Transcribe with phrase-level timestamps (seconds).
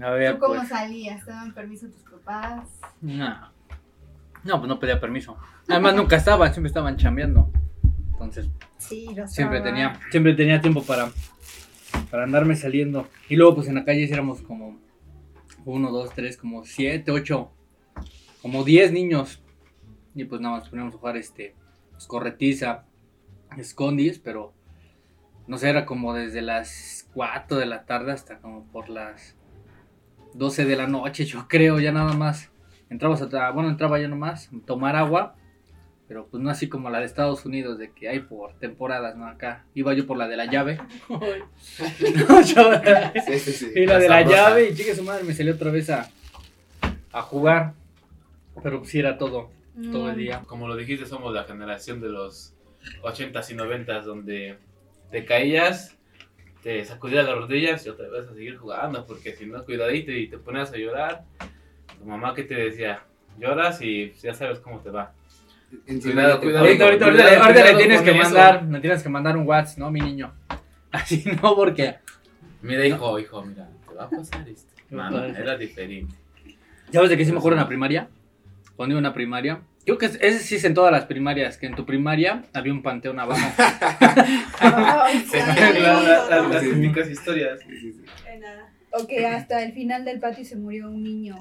[0.00, 0.68] A ver, ¿Tú cómo pues.
[0.68, 1.24] salías?
[1.24, 2.68] ¿Te daban permiso tus papás?
[3.00, 3.50] No.
[4.44, 5.36] No, pues no pedía permiso.
[5.68, 7.50] Además nunca estaban, siempre estaban chambeando.
[8.12, 8.48] Entonces,
[8.78, 11.10] Sí, lo siempre tenía, siempre tenía tiempo para,
[12.10, 13.08] para andarme saliendo.
[13.28, 14.78] Y luego, pues en la calle éramos como
[15.64, 17.50] uno, dos, tres, como siete, ocho,
[18.40, 19.42] como diez niños.
[20.14, 21.54] Y pues nada más poníamos a jugar este,
[21.90, 22.84] pues, corretiza,
[23.56, 24.52] escondis, pero
[25.46, 29.34] no sé, era como desde las 4 de la tarde hasta como por las
[30.34, 32.50] 12 de la noche, yo creo, ya nada más.
[32.90, 35.34] Entrabas a, bueno, entraba yo nomás, a tomar agua,
[36.06, 39.26] pero pues no así como la de Estados Unidos, de que hay por temporadas, ¿no?
[39.26, 40.78] Acá iba yo por la de la llave.
[41.08, 42.70] No, yo-
[43.26, 43.72] Sí, sí, sí.
[43.74, 46.08] y la de la llave, y chique su madre, me salió otra vez a,
[47.12, 47.74] a jugar.
[48.62, 49.50] Pero pues sí era todo,
[49.92, 50.18] todo el Mm.
[50.18, 50.42] día.
[50.46, 52.54] Como lo dijiste, somos la generación de los
[53.02, 54.56] 80s y 90s donde
[55.10, 55.96] te caías,
[56.62, 60.28] te sacudías las rodillas y otra vez a seguir jugando, porque si no, cuidadito y
[60.28, 61.24] te ponías a llorar,
[61.98, 63.02] tu mamá que te decía,
[63.38, 65.12] lloras y ya sabes cómo te va.
[65.86, 66.64] Cuidado, cuidado.
[66.64, 68.18] Ahorita, ahorita, ahorita, cuidado, ahorita le tienes que eso.
[68.18, 70.32] mandar, me tienes que mandar un WhatsApp, ¿no, mi niño?
[70.90, 71.96] Así no, porque
[72.62, 74.72] Mira, hijo, hijo, mira, te va a pasar esto.
[74.90, 75.30] Pasar.
[75.38, 76.14] era diferente.
[76.92, 78.08] ¿Sabes de qué sí me acuerdo en la primaria?
[78.74, 79.60] Cuando iba en la primaria.
[79.88, 82.74] Creo que es- ese sí es en todas las primarias, que en tu primaria había
[82.74, 83.40] un panteón abajo.
[84.60, 86.70] Las Sí.
[86.74, 87.58] típicas historias.
[87.60, 88.02] Sí, sí, sí.
[88.26, 88.70] De nada.
[88.90, 91.36] O que hasta el final del patio se murió un niño.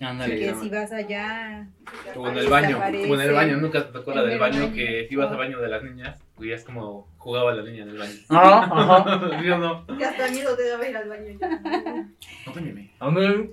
[0.00, 0.38] Ándale.
[0.38, 0.60] que no.
[0.62, 1.68] si vas allá.
[2.14, 4.60] Como en el baño, en el baño, nunca te tocó la En del el baño
[4.62, 4.74] baño.
[4.74, 7.98] que ibas al baño de las niñas, y es como jugaba la niña en el
[7.98, 8.12] baño.
[8.28, 9.38] Ajá, ajá.
[9.42, 9.84] ¿Sí o no?
[9.98, 11.36] Ya hasta miedo te daba ir al baño.
[11.40, 12.08] ya.
[12.48, 12.90] Apóñame.
[13.00, 13.50] A mí,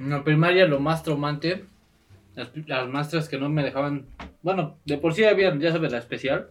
[0.00, 1.64] en la primaria lo más traumante,
[2.38, 4.06] las, las maestras que no me dejaban,
[4.42, 6.48] bueno, de por sí había, ya sabes, la especial,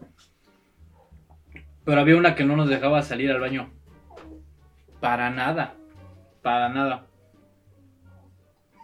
[1.84, 3.70] pero había una que no nos dejaba salir al baño.
[5.00, 5.74] Para nada,
[6.42, 7.06] para nada.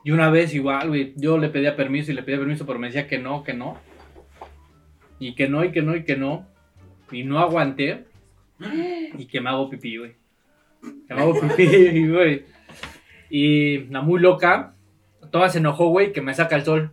[0.05, 2.87] Y una vez igual, güey, yo le pedía permiso y le pedía permiso, pero me
[2.87, 3.79] decía que no, que no.
[5.19, 6.47] Y que no, y que no, y que no.
[7.13, 8.07] Y no aguanté.
[9.17, 10.17] Y que me hago pipí, güey.
[11.07, 12.45] Que me hago pipí, güey.
[13.31, 14.75] Y la muy loca,
[15.31, 16.93] toda se enojó, güey, que me saca el sol.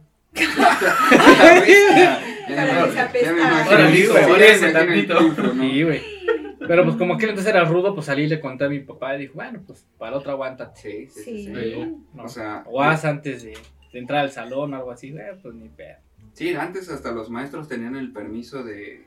[6.68, 9.16] Pero pues como que entonces era rudo, pues salí y le conté a mi papá
[9.16, 10.80] y dijo, bueno, pues para otra aguántate.
[10.80, 11.96] Sí, sí, sí.
[12.18, 13.58] O sea, O haz antes de,
[13.94, 15.98] entrar al salón o algo así, pues ni pedo.
[16.34, 19.06] sí, antes hasta los maestros tenían el permiso de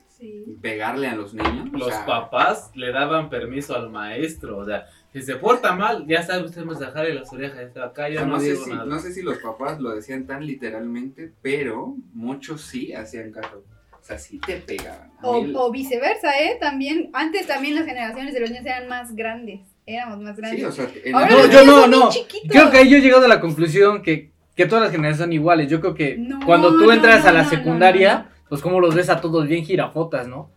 [0.60, 1.68] pegarle a los niños.
[1.72, 6.44] Los papás le daban permiso al maestro, o sea, si se porta mal, ya sabe
[6.44, 8.84] usted masajarle las orejas, acá, o ya sea, no, no, sé digo si, nada.
[8.84, 13.62] no sé si los papás lo decían tan literalmente, pero muchos sí hacían caso.
[13.92, 15.12] O sea, sí te pegaban.
[15.22, 16.58] O, el- o viceversa, ¿eh?
[16.60, 19.60] También, antes también las generaciones de los niños eran más grandes.
[19.86, 20.60] Éramos más grandes.
[20.60, 22.08] Sí, o sea, en Ahora No, yo no, no.
[22.48, 25.32] Creo que ahí yo he llegado a la conclusión que, que todas las generaciones son
[25.32, 25.68] iguales.
[25.70, 28.28] Yo creo que No, cuando tú entras no, a la no, secundaria, no, no.
[28.48, 30.50] pues como los ves a todos bien girafotas, ¿no?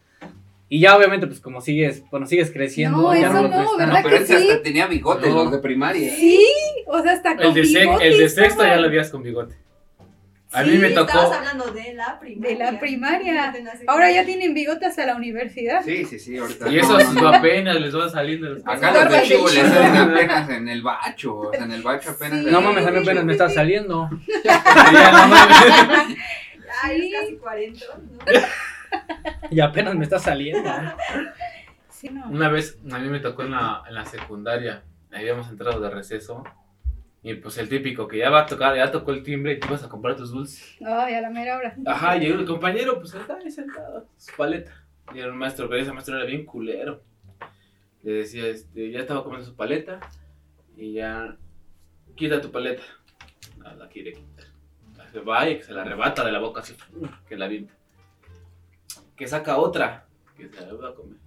[0.70, 3.78] Y ya obviamente, pues como sigues, bueno, sigues creciendo, No, ya eso no, ves tan-
[3.78, 3.94] ¿verdad?
[3.94, 4.60] No, pero que ese hasta sí?
[4.64, 5.44] tenía bigotes, No.
[5.44, 6.14] los de primaria.
[6.14, 6.40] Sí,
[6.88, 9.56] o sea, hasta con El de, sec- el de sexto ya lo veías con bigote.
[10.52, 11.08] A Sí, mí me tocó.
[11.10, 12.50] Estabas hablando de la primaria.
[12.58, 13.54] De la primaria.
[13.88, 15.84] Ahora ya tienen bigote hasta la universidad.
[15.84, 16.70] Sí, sí, sí, ahorita.
[16.70, 18.50] Y eso apenas les va saliendo.
[18.50, 19.68] los- Acá los de chivo le chivo.
[19.68, 22.44] salen apenas en el bacho, o sea, en el bacho apenas.
[22.46, 22.52] Sí.
[22.52, 24.10] No mames, a mí apenas me está saliendo.
[24.44, 26.18] Ya, no mames.
[26.84, 27.14] Ay, Sí.
[27.14, 27.86] es casi 40.
[27.98, 28.18] ¿no?
[29.50, 30.70] Y apenas me está saliendo.
[31.90, 32.28] Sí, no.
[32.30, 36.44] Una vez a mí me tocó en la, en la secundaria, habíamos entrado de receso
[37.24, 39.68] y pues el típico que ya va a tocar, ya tocó el timbre y te
[39.68, 40.78] ibas a comprar tus dulces.
[40.86, 41.76] Ay, a la mera hora.
[41.86, 44.72] Ajá, y llegó el compañero, pues está ahí sentado, su paleta.
[45.14, 47.04] Y era un maestro, pero ese maestro era bien culero.
[48.04, 50.00] Le decía, este, ya estaba comiendo su paleta
[50.76, 51.36] y ya,
[52.16, 52.84] quita tu paleta.
[53.58, 54.46] No la quiere quitar.
[55.12, 56.76] Se va y que se la arrebata de la boca así,
[57.28, 57.74] que la avienta.
[59.18, 60.06] Que saca otra,
[60.38, 61.18] que se la va a comer.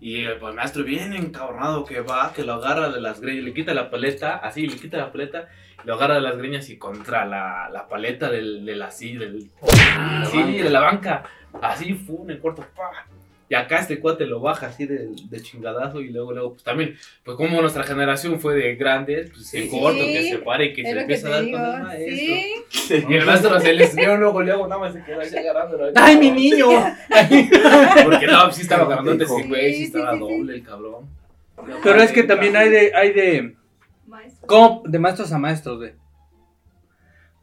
[0.00, 3.54] Y el, pues, maestro bien encabronado que va, que lo agarra de las greñas, le
[3.54, 5.48] quita la paleta, así, le quita la paleta,
[5.84, 10.38] lo agarra de las greñas y contra la, la paleta del, del así, del, sí,
[10.38, 10.62] banca.
[10.64, 11.24] de la banca,
[11.60, 13.06] así, fue en el cuarto, pa.
[13.52, 16.96] Y acá este cuate lo baja así de, de chingadazo y luego, luego, pues también,
[17.22, 19.68] pues como nuestra generación fue de grandes, pues Sí.
[19.68, 21.58] corto, Sí, que se pare y que se que empieza a dar digo.
[21.58, 22.16] con el maestro.
[22.70, 23.04] Sí.
[23.10, 25.92] Y el maestro se les vio luego, luego, nada más se quedó así agarrándolo.
[25.96, 26.66] ¡Ay, mi niño!
[28.04, 30.38] Porque no, sí estaba grandote ese güey, sí Sí, estaba sí, sí, sí.
[30.38, 31.06] doble el cabrón.
[31.82, 33.56] Pero es que también hay de, hay de.
[34.46, 34.82] ¿cómo?
[34.86, 35.94] De maestros a maestros, de.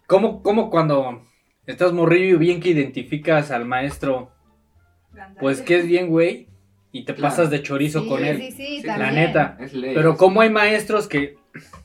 [0.08, 1.22] ¿Cómo, cómo cuando
[1.68, 4.32] estás morrillo y bien que identificas al maestro,
[5.40, 6.48] pues que es bien, güey,
[6.92, 7.30] y te Claro.
[7.30, 8.38] pasas de chorizo Sí, con él?
[8.40, 9.16] Sí, sí, Sí, también.
[9.16, 9.58] La neta.
[9.60, 9.94] Es ley.
[9.96, 11.38] Pero como hay maestros que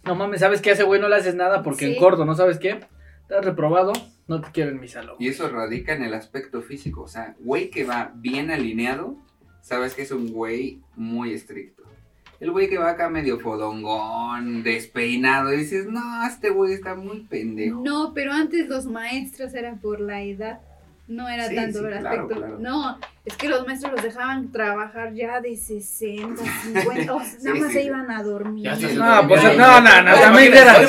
[0.04, 0.72] No mames, ¿sabes qué?
[0.72, 2.80] Ese güey no le haces nada porque en corto, ¿no sabes qué?
[3.22, 3.92] Estás reprobado,
[4.28, 5.16] no te quiero en mi salón.
[5.18, 7.02] Y eso radica en el aspecto físico.
[7.02, 9.16] O sea, güey que va bien alineado,
[9.62, 11.82] sabes que es un güey muy estricto.
[12.40, 17.20] El güey que va acá medio fodongón, despeinado, y dices, no, este güey está muy
[17.20, 17.80] pendejo.
[17.82, 20.60] No, pero antes los maestros era por la edad.
[21.06, 22.36] No era Sí, tanto sí, el claro, aspecto.
[22.36, 22.58] claro.
[22.60, 27.44] No, es que los maestros los dejaban trabajar ya de 60, 50, o sea, Sí,
[27.44, 27.74] nada más sí.
[27.74, 28.66] se iban a dormir.
[28.96, 30.86] No, pues no, no, no, también ya eran,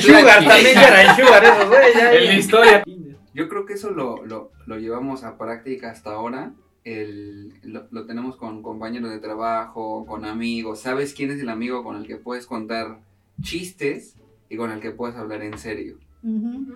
[0.00, 1.94] sugar, también ya eran sugar esos, güey.
[1.94, 2.84] ya- En la historia.
[3.32, 6.52] Yo creo que eso lo, lo, lo llevamos a práctica hasta ahora.
[6.84, 10.80] El, lo, lo tenemos con compañeros de trabajo, con amigos.
[10.80, 12.98] ¿Sabes quién es el amigo con el que puedes contar
[13.40, 14.16] chistes
[14.48, 15.98] y con el que puedes hablar en serio?
[16.22, 16.74] Ujú.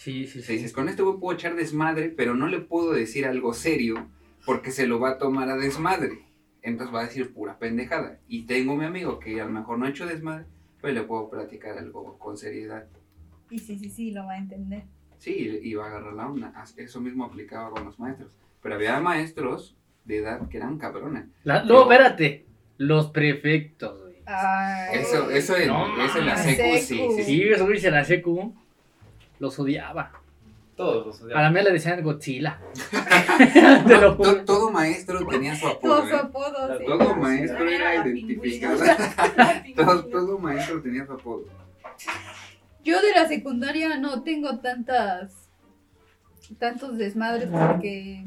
[0.00, 0.52] Sí, sí, Si sí.
[0.54, 4.06] dices, con este güey puedo echar desmadre, pero no le puedo decir algo serio
[4.46, 6.20] porque se lo va a tomar a desmadre.
[6.62, 8.18] Entonces va a decir pura pendejada.
[8.26, 10.46] Y tengo mi amigo que a lo mejor no ha hecho desmadre,
[10.80, 12.86] pero le puedo platicar algo con seriedad.
[13.50, 14.84] Y sí, sí, sí, lo va a entender.
[15.18, 16.64] Sí, y va a agarrar la onda.
[16.78, 18.32] Eso mismo aplicaba con los maestros.
[18.62, 19.76] Pero había maestros
[20.06, 21.26] de edad que eran cabrones.
[21.44, 22.46] La- no, espérate.
[22.78, 24.16] Los prefectos, güey.
[24.94, 26.56] Eso, eso, en, No, eso en la mames.
[26.56, 27.62] secu, sí, sí, sí.
[27.62, 28.54] Güeyes en la secu
[29.40, 30.12] los odiaba.
[30.76, 31.42] Todos los A odiamos.
[31.42, 32.58] la mía le decían Godzilla.
[33.86, 34.44] Te lo To- juro.
[34.44, 35.96] todo maestro tenía su apodo.
[35.96, 36.18] Todo su ¿eh?
[36.18, 36.84] apodo, sí.
[36.86, 38.78] Todo maestro era la identificado.
[39.76, 41.44] todo, todo maestro tenía su apodo.
[42.84, 45.48] Yo de la secundaria no tengo tantas
[46.58, 48.24] tantos desmadres porque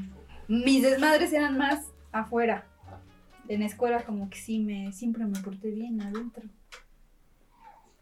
[0.47, 2.65] mis desmadres eran más afuera.
[3.47, 6.43] En la escuela como que sí me siempre me porté bien adentro.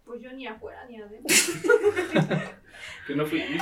[0.05, 1.33] Pues yo ni afuera ni adentro.
[3.07, 3.41] Que no fui.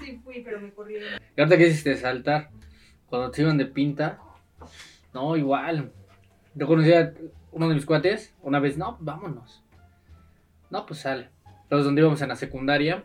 [0.00, 1.20] Sí fui, pero me corrieron.
[1.36, 2.50] Y ahorita que hiciste saltar,
[3.06, 4.20] cuando te iban de pinta,
[5.12, 5.92] no, igual.
[6.54, 7.12] Yo conocí a
[7.52, 9.62] uno de mis cuates, una vez, no, vámonos.
[10.70, 11.30] No, pues sale.
[11.62, 13.04] Entonces, donde íbamos en la secundaria,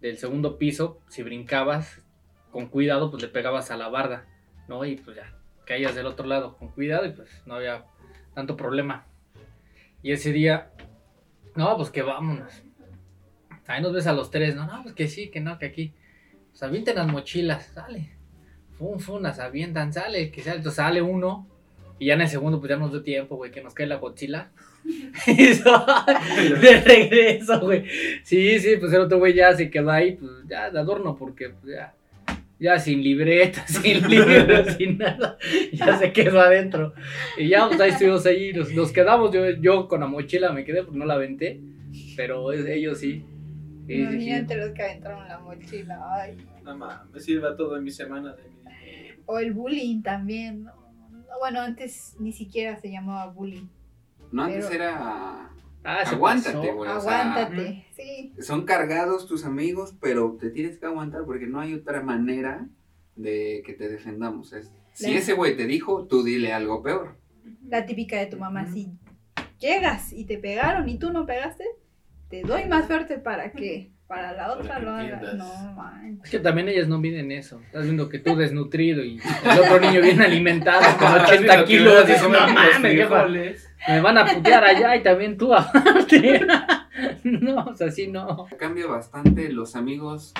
[0.00, 2.02] del segundo piso, si brincabas
[2.50, 4.26] con cuidado, pues le pegabas a la barda,
[4.68, 4.84] ¿no?
[4.84, 5.34] Y pues ya,
[5.64, 7.86] caías del otro lado con cuidado y pues no había
[8.34, 9.06] tanto problema.
[10.02, 10.70] Y ese día,
[11.56, 12.52] no, pues que vámonos.
[13.66, 15.94] Ahí nos ves a los tres, no, no, pues que sí, que no, que aquí.
[16.50, 18.12] Pues avienten las mochilas, sale.
[18.78, 21.48] Fun, fun, las avientan, sale, que sale, entonces sale uno.
[21.98, 23.96] Y ya en el segundo, pues ya nos dio tiempo, güey, que nos cae la
[23.96, 24.50] Godzilla.
[25.26, 27.86] De regreso, güey.
[28.22, 31.50] Sí, sí, pues el otro güey ya se quedó ahí, pues ya de adorno, porque
[31.50, 31.94] pues, ya,
[32.58, 35.36] ya sin libreta, sin libro, sin nada.
[35.72, 36.94] Ya se quedó adentro.
[37.36, 39.32] Y ya, pues ahí estuvimos ahí, nos, nos quedamos.
[39.32, 41.60] Yo, yo con la mochila me quedé, pues no la aventé.
[42.16, 43.24] Pero es- ellos sí.
[43.86, 43.94] Sí.
[43.94, 46.00] Imagínate los que aventaron la mochila.
[46.14, 46.36] Ay.
[46.64, 48.56] No mames, me sirva todo en mi semana de mi
[49.26, 50.64] O el bullying también.
[50.64, 50.72] ¿no?
[51.10, 53.66] No, Bueno, antes ni siquiera se llamaba bullying.
[54.32, 55.50] No, antes era.
[55.84, 56.90] Ah, se Aguántate, güey.
[56.90, 57.84] o sea, Aguántate.
[57.94, 58.32] Sí.
[58.40, 62.66] son cargados tus amigos, pero te tienes que aguantar porque no hay otra manera
[63.16, 64.52] de que te defendamos.
[64.52, 67.16] Es, si ese güey te dijo, tú dile algo peor.
[67.68, 68.88] La típica de tu mamá, si
[69.58, 71.64] llegas y te pegaron y tú no pegaste,
[72.30, 75.22] te doy más fuerte para que para la otra lo hagas.
[75.22, 75.36] entiendas.
[75.64, 76.20] No, man.
[76.22, 77.60] Es que también ellas no miden eso.
[77.66, 82.06] Estás viendo que tú desnutrido y el otro niño bien alimentado con 80 kilos.
[82.06, 86.46] Dices, no mames, me van a putear allá y también tú aparte.
[87.24, 88.46] No, o sea, sí no.
[88.58, 90.32] Cambia bastante los amigos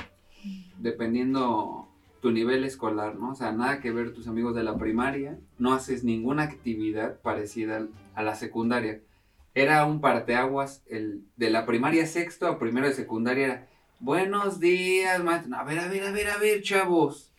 [0.78, 1.88] dependiendo
[2.20, 3.32] tu nivel escolar, ¿no?
[3.32, 7.86] O sea, nada que ver tus amigos de la primaria, no haces ninguna actividad parecida
[8.14, 9.00] a la secundaria.
[9.54, 13.68] Era un parteaguas, el de la primaria sexto a primero de secundaria era,
[14.00, 15.54] buenos días, maestro.
[15.56, 17.33] A ver, a ver, a ver, a ver, chavos.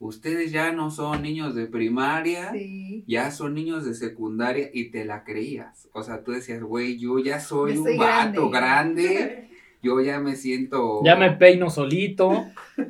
[0.00, 3.04] Ustedes ya no son niños de primaria, Sí.
[3.06, 5.88] ya son niños de secundaria y te la creías.
[5.92, 9.04] O sea, tú decías, güey, yo ya soy Yo un vato grande".
[9.14, 9.48] grande,
[9.82, 11.02] yo ya me siento...
[11.04, 12.46] Ya me peino solito.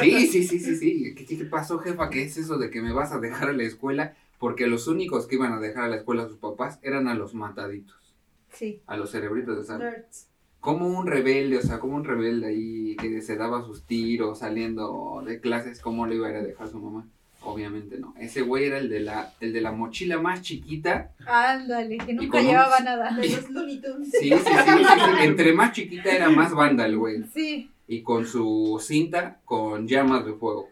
[0.00, 1.14] Sí, sí, sí, sí, sí.
[1.16, 2.10] ¿Qué, qué pasó, jefa?
[2.10, 4.14] ¿Qué es eso de que me vas a dejar a la escuela?
[4.38, 7.14] Porque los únicos que iban a dejar a la escuela a sus papás eran a
[7.14, 8.14] los mataditos,
[8.52, 8.82] Sí.
[8.86, 9.80] a los cerebritos de sal.
[9.80, 10.28] Nerds.
[10.66, 15.22] Como un rebelde, o sea, como un rebelde ahí que se daba sus tiros saliendo
[15.24, 17.06] de clases, ¿cómo le iba a ir a dejar a su mamá?
[17.42, 18.12] Obviamente no.
[18.18, 21.12] Ese güey era el de la, el de la mochila más chiquita.
[21.24, 23.16] Ándale, que nunca un- llevaba nada.
[23.16, 24.10] De los Looney Tunes.
[24.10, 25.24] Sí, sí, sí, sí, sí.
[25.24, 27.22] Entre más chiquita era más banda el güey.
[27.32, 27.70] Sí.
[27.86, 30.68] Y con su cinta con llamas de fuego.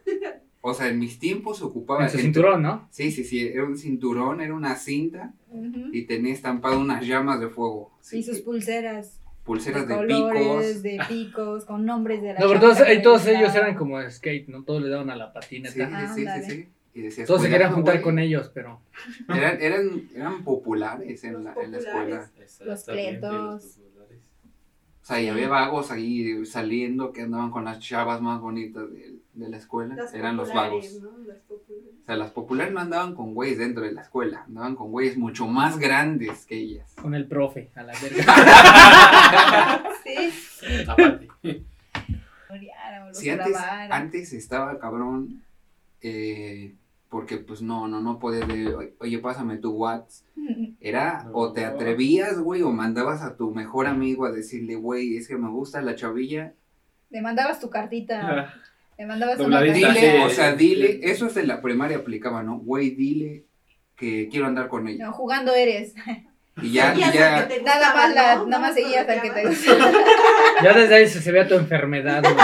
[0.60, 2.02] O sea, en mis tiempos ocupaba...
[2.04, 2.88] En su cinturón, ¿no?
[2.90, 5.32] Sí, sí, sí, era un cinturón, era una cinta
[5.92, 7.92] y tenía estampado unas llamas de fuego.
[8.00, 9.20] Sí, Y sus pulseras.
[9.44, 10.82] Pulseras de de, colores, picos.
[10.82, 14.00] de picos, con nombres de la No, pero todos, y todos le ellos eran como
[14.10, 14.62] skate, ¿no?
[14.64, 16.14] Todos le daban a la Sí, patineta.
[16.14, 16.68] sí, sí, sí, sí.
[16.94, 18.02] y decías, Todos se querían "Cuidado, juntar güey".
[18.04, 18.80] con ellos, pero.
[19.28, 22.30] Eran, eran, eran populares en Los la, en la escuela.
[22.64, 23.78] Los cletos.
[25.02, 29.16] O sea, y había vagos ahí saliendo que andaban con las chavas más bonitas de,
[29.34, 29.94] de la escuela.
[29.96, 30.98] Las eran los vagos.
[31.02, 31.10] ¿no?
[31.26, 31.73] Las populares.
[32.04, 35.16] O sea, las populares no andaban con güeyes dentro de la escuela, andaban con güeyes
[35.16, 36.92] mucho más grandes que ellas.
[37.00, 38.24] Con el profe, a la verga.
[40.04, 40.84] Sí.
[40.86, 41.28] Aparte.
[43.12, 43.56] Sí, antes,
[43.90, 45.42] antes estaba cabrón,
[46.02, 46.74] eh,
[47.08, 48.44] porque pues no, no, no podías
[48.98, 50.26] oye, pásame tu WhatsApp.
[50.80, 55.26] Era, o te atrevías, güey, o mandabas a tu mejor amigo a decirle, güey, es
[55.26, 56.52] que me gusta la chavilla.
[57.08, 58.52] Le mandabas tu cartita.
[58.98, 59.60] Le mandabas una.
[59.62, 62.58] Dile, o sea, dile, eso es de la primaria aplicaba, ¿no?
[62.58, 63.44] Güey, dile
[63.96, 65.06] que quiero andar con ella.
[65.06, 65.94] No, jugando eres.
[66.62, 68.46] Y ya, y ya, al que te Nada más, la, ¿no?
[68.46, 69.90] nada más seguías al que te gustaba.
[70.62, 72.36] Ya desde ahí se, se vea tu enfermedad, güey.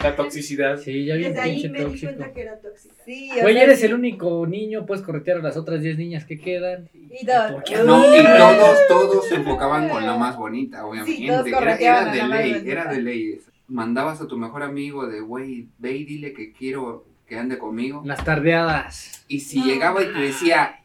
[0.00, 0.78] La toxicidad.
[0.78, 2.12] Sí, ya bien Desde ahí pinche me di tóxico.
[2.12, 2.94] cuenta que era tóxica.
[3.04, 3.86] Sí, Güey, sea, eres sí.
[3.86, 6.88] el único niño, puedes corretear a las otras 10 niñas que quedan.
[6.94, 7.54] Y todo.
[7.54, 11.16] ¿Por qué no, y todos, todos se enfocaban con la más bonita, obviamente.
[11.18, 12.70] Sí, todos era, era de la más ley, bonita.
[12.72, 13.32] era de ley.
[13.32, 13.50] eso.
[13.68, 18.02] Mandabas a tu mejor amigo de, güey, ve y dile que quiero que ande conmigo.
[18.04, 19.24] Las tardeadas.
[19.28, 19.66] Y si No.
[19.66, 20.80] llegaba y te decía,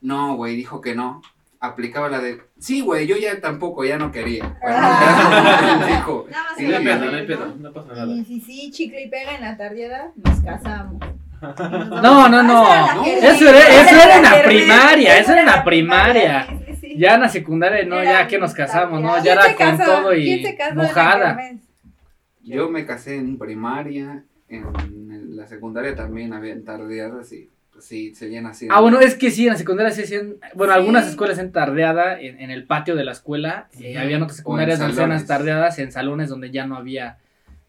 [0.00, 1.20] no, güey, dijo que no,
[1.60, 4.56] aplicaba la de, sí, güey, yo ya tampoco, ya no quería.
[4.66, 5.84] Ah.
[5.88, 7.06] Dijo, Nada más Sí, No pedo, sí.
[7.10, 8.12] no hay pedo, no pasa nada.
[8.14, 11.02] Y si sí, chicle y pega en la tardeada, nos casamos.
[11.42, 12.42] No, no, no.
[12.42, 13.04] No.
[13.04, 16.46] Eso era, eso era en la primaria, eso era en la primaria.
[16.48, 16.94] Sí, sí, sí.
[16.98, 19.12] Ya en la secundaria, no, ya que nos casamos, ¿no?
[19.14, 21.38] ¿Quién Ya era con todo ¿Quién y mojada.
[22.44, 28.46] Yo me casé en primaria, en la secundaria también había tardeadas y pues sí, seguían
[28.46, 28.68] así.
[28.70, 30.78] Ah, bueno, es que sí, en la secundaria se hacían, bueno, Sí.
[30.78, 33.88] algunas escuelas en tardeada, en, en el patio de la escuela, Sí.
[33.88, 37.18] y habían otras secundarias donde hacían las tardeadas en salones donde ya no había,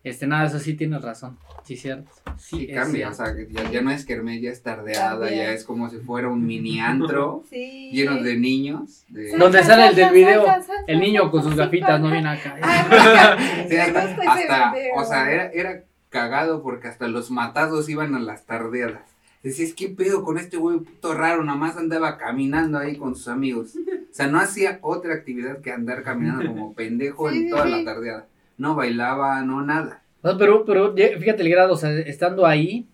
[0.06, 2.10] este, nada, eso sí tienes razón, sí, cierto.
[2.38, 5.52] Sí, es cambia, o sea, que ya, ya no es kermés, ya es tardeada, ya
[5.52, 7.90] es como si fuera un mini antro Sí.
[7.92, 9.04] lleno de niños.
[9.10, 9.32] De...
[9.32, 9.38] Sí.
[9.38, 10.46] Donde sale el del video,
[10.88, 12.56] el niño con sus gafitas, no viene acá.
[12.62, 13.82] Ah, Sí, me
[14.28, 19.02] hasta, o sea, era, era cagado porque hasta los matados iban a las tardeadas.
[19.44, 21.44] Decías, ¿qué pedo con este güey puto raro?
[21.44, 23.76] Nada más andaba caminando ahí con sus amigos.
[23.76, 27.66] O sea, no hacía otra actividad que andar caminando como pendejo Sí, en sí, toda
[27.66, 27.72] sí.
[27.72, 28.28] la tardeada.
[28.58, 30.02] No bailaba, no nada.
[30.24, 32.88] No, pero, pero fíjate el grado, o sea, estando ahí,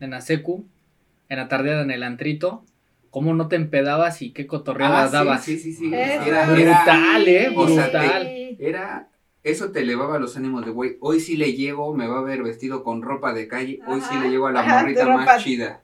[0.00, 0.64] en la secu,
[1.28, 2.64] en la tardeada, en el antrito,
[3.10, 5.44] cómo no te empedabas y qué cotorreadas Ah, sí, dabas.
[5.44, 5.90] Sí, sí, sí.
[5.94, 8.30] Era, Brutal, era- eh, o sea, brutal.
[8.58, 9.08] Era,
[9.42, 12.42] eso te elevaba los ánimos de, güey, hoy sí le llego, me va a ver
[12.42, 15.80] vestido con ropa de calle, hoy sí le llego a la morrita ropa- más chida.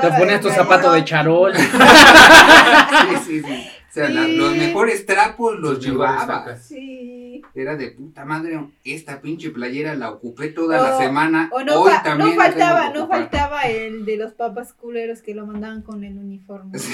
[0.00, 1.52] Te ponías tu zapato de charol.
[1.64, 3.66] Sí, sí, sí.
[3.94, 4.34] O sea, la- Sí.
[4.36, 6.56] los mejores trapos los mejores llevaba.
[6.56, 7.42] Sí.
[7.54, 11.48] Era de puta madre, esta pinche playera la ocupé toda la semana.
[11.52, 15.32] O no, hoy fa- también no faltaba, no faltaba el de los papas culeros que
[15.32, 16.76] lo mandaban con el uniforme.
[16.76, 16.92] Sí.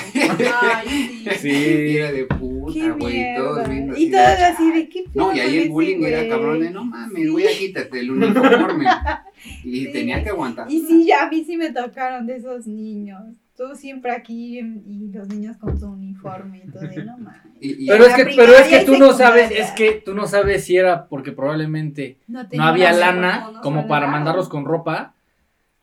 [0.61, 0.88] Ay,
[1.38, 1.38] sí.
[1.38, 1.97] Sí.
[1.97, 5.40] era de puta, güey, todos viendo Y así todos de- así de qué No, y
[5.40, 7.28] ahí el bullying era cabrón de no mames, Sí.
[7.28, 8.85] güey, quítate el uniforme.
[9.64, 9.92] Y Sí.
[9.92, 10.71] tenía que aguantar.
[10.71, 13.23] Y sí, ya a mí sí me tocaron de esos niños.
[13.61, 17.43] Tú siempre aquí y los niños con su uniforme y todo de no mames.
[17.61, 20.26] Y- y- Pero es que, pero es que tú no sabes, es que tú no
[20.26, 25.12] sabes si era porque probablemente No, había lana no, como para mandarlos con ropa.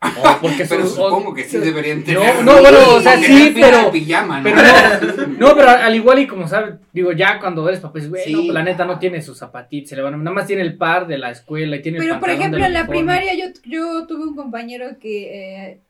[0.00, 2.44] O porque pero sus- supongo que sí deberían tener.
[2.44, 4.44] no, bueno, o sea, Porque sí, era pinche pero- pijama, ¿no?
[4.44, 8.22] pero No, pero al igual y como sabes, digo, ya cuando eres papá, pues, güey,
[8.24, 8.32] Sí.
[8.48, 11.06] no, la neta no tiene sus zapatitos, se le van, nada más tiene el par
[11.08, 12.96] de la escuela y tiene el Pero por ejemplo, en la uniforme.
[12.98, 15.80] primaria yo, yo tuve un compañero que eh,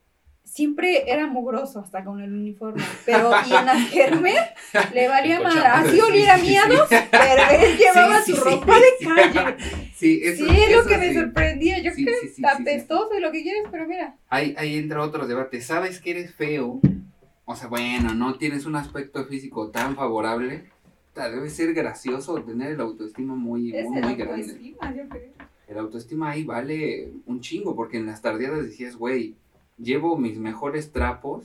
[0.48, 2.82] siempre era mugroso hasta con el uniforme.
[3.04, 4.40] Pero y en las kermes
[4.94, 5.38] le valía.
[5.38, 5.80] Cochabamba.
[5.80, 6.96] Así oliera Sí, sí.
[7.10, 9.56] pero él llevaba su ropa de calle.
[9.98, 11.78] Sí, eso, sí, es lo eso que me sorprendía.
[11.80, 14.14] Yo creo que apestoso y lo que quieres, pero mira.
[14.28, 15.60] Ahí, ahí entra otro debate.
[15.60, 16.80] ¿Sabes que eres feo?
[17.44, 20.70] O sea, bueno, no tienes un aspecto físico tan favorable.
[21.16, 24.42] Debe ser gracioso tener el autoestima muy, Es muy, el muy grande.
[24.42, 25.32] autoestima, yo creo.
[25.66, 29.34] El autoestima ahí vale un chingo, porque en las tardeadas decías, güey,
[29.78, 31.44] llevo mis mejores trapos,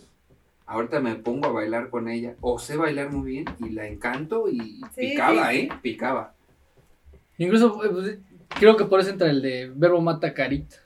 [0.65, 4.49] ahorita me pongo a bailar con ella, o sé bailar muy bien, y la encanto
[4.49, 5.69] y Sí, picaba, sí, ¿eh?
[5.81, 6.33] Picaba.
[7.37, 8.17] Incluso, eh, pues,
[8.59, 10.77] creo que por eso entra el de verbo mata carita.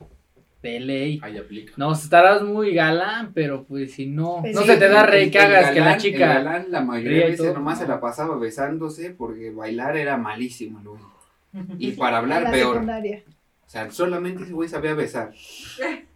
[0.62, 1.20] De ley.
[1.22, 1.74] Ahí aplica.
[1.78, 5.30] No, estarás muy galán, pero pues si no, Pues no sí, se te da rey
[5.30, 6.28] que hagas que la galán- El chica.
[6.28, 10.18] galán la mayoría ría de y veces nomás se la pasaba besándose porque bailar era
[10.18, 11.00] malísimo, güey.
[11.80, 12.74] Y para hablar la peor.
[12.74, 13.24] secundaria.
[13.66, 15.32] O sea, solamente ese güey sabía besar.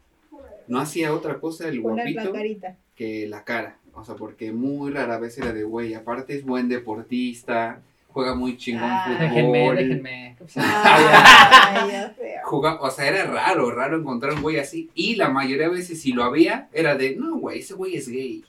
[0.68, 2.34] No hacía otra cosa el la guapito
[2.96, 3.77] que la cara.
[3.94, 5.94] O sea, porque muy rara vez era de güey.
[5.94, 9.06] Aparte es buen deportista, juega muy chingón Ah.
[9.34, 9.75] fútbol.
[9.75, 10.38] Déjenme, déjenme.
[10.56, 12.36] Ay, ya sé.
[12.44, 14.89] Juga- o sea, era raro, raro encontrar un güey así.
[14.96, 18.08] Y la mayoría de veces, si lo había, era de, no, güey, ese güey es
[18.08, 18.44] gay.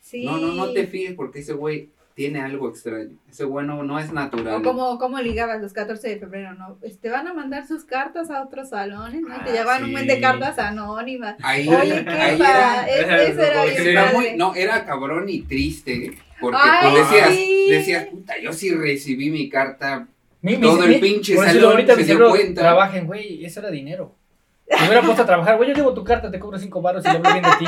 [0.00, 0.24] Sí.
[0.24, 3.10] No, no, no te fijes porque ese güey tiene algo extraño.
[3.28, 4.56] Ese güey no, es natural.
[4.56, 6.76] O como, como ligabas los 14 de febrero, ¿no?
[6.80, 9.34] Pues te van a mandar sus cartas a otros salones, ¿no?
[9.44, 11.36] Te Ah, llevan un buen de cartas anónimas.
[11.42, 16.12] Ahí, Oye, qué ahí pa- era, era era muy- no, era cabrón y triste.
[16.40, 17.66] Porque Ay, tú decías, sí.
[17.70, 20.06] decías, puta, yo sí recibí mi carta.
[20.42, 22.60] Mi- Todo el mi- pinche salón ahorita se dio cuenta.
[22.60, 24.14] trabajen, güey, eso era dinero.
[24.66, 27.08] Me hubiera puesto a trabajar, güey, yo llevo tu carta, te cobro cinco baros y
[27.08, 27.66] hablo bien de ti.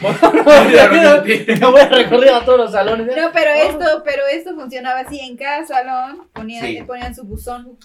[0.00, 3.06] Me voy a recorrer a todos los salones.
[3.16, 6.82] No, pero esto, pero esto funcionaba así en cada salón, ponían, Sí.
[6.86, 7.76] ponían su buzón.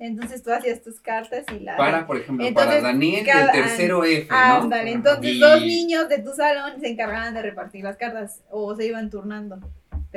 [0.00, 3.62] Entonces tú hacías tus cartas y las Para, por ejemplo, Entonces, para Daniel cada- del
[3.62, 4.36] tercero F, ¿no?
[4.36, 8.76] Ándale, entonces Y- dos niños de tu salón se encargaban de repartir las cartas o
[8.76, 9.58] se iban turnando.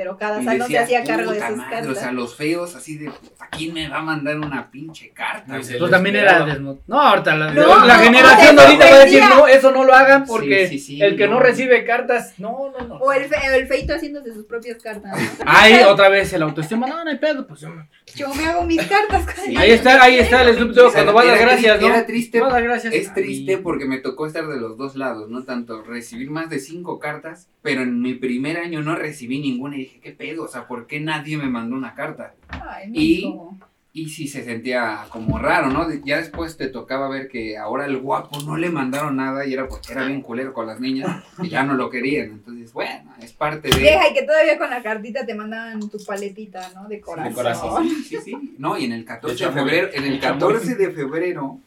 [0.02, 1.96] Pero cada y salón se decías, hacía cargo de "Puta sus madre", cartas.
[1.96, 5.62] O sea, los feos así de, ¿a quién me va a mandar una pinche carta?
[5.62, 5.74] Se?
[5.74, 6.46] Tú lo también esperaba.
[6.48, 9.34] desnu- No, ahorita la, No, la no, generación no, de ahorita va a decir, decía.
[9.36, 11.34] no, eso no lo hagan porque Sí, sí, sí, el que no.
[11.34, 11.40] no.
[11.40, 12.94] recibe cartas, no, no, no.
[12.96, 15.12] O el, fe- el feito haciéndose sus propias cartas.
[15.46, 18.64] Ahí otra vez el autoestima, no, no hay pedo, pues yo me- Yo me hago
[18.64, 19.24] mis cartas.
[19.44, 19.54] Sí.
[19.56, 21.86] Ahí está, ahí está el Snoop Dogg cuando va a dar era gracias, ¿no?
[21.86, 22.40] era triste.
[22.40, 22.92] Va a dar gracias.
[22.92, 26.58] Es triste porque me tocó estar de los dos lados, no tanto recibir más de
[26.58, 30.44] cinco cartas, pero en mi primer año no recibí ninguna y dije, ¿qué pedo?
[30.44, 32.34] O sea, ¿por qué nadie me mandó una carta?
[32.48, 33.34] Ay, Y-.
[33.94, 35.86] Y sí se sentía como raro, ¿no?
[35.86, 39.52] De- Ya después te tocaba ver que ahora el guapo no le mandaron nada y
[39.52, 42.30] era porque era bien culero con las niñas y ya no lo querían.
[42.30, 43.76] Entonces, bueno, es parte de...
[43.78, 46.88] Vieja, y que todavía con la cartita te mandaban tu paletita, ¿no?
[46.88, 47.34] De corazón.
[47.34, 47.86] corazón.
[47.86, 48.54] Sí, sí, sí.
[48.56, 50.40] No, y en el 14 de De febrero, en el De chamoy.
[50.40, 51.58] 14 de febrero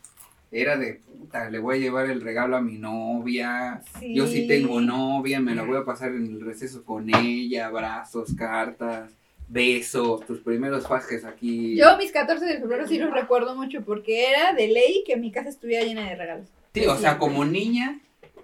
[0.51, 3.81] era de puta, le voy a llevar el regalo a mi novia.
[4.01, 8.33] Yo sí tengo novia, me la voy a pasar en el receso con ella, abrazos,
[8.35, 9.11] cartas,
[9.47, 11.75] besos, tus primeros fajes aquí.
[11.75, 15.31] Yo mis 14 de febrero sí los recuerdo mucho porque era de ley que mi
[15.31, 16.47] casa estuviera llena de regalos.
[16.73, 17.99] Sí, o sea, como niña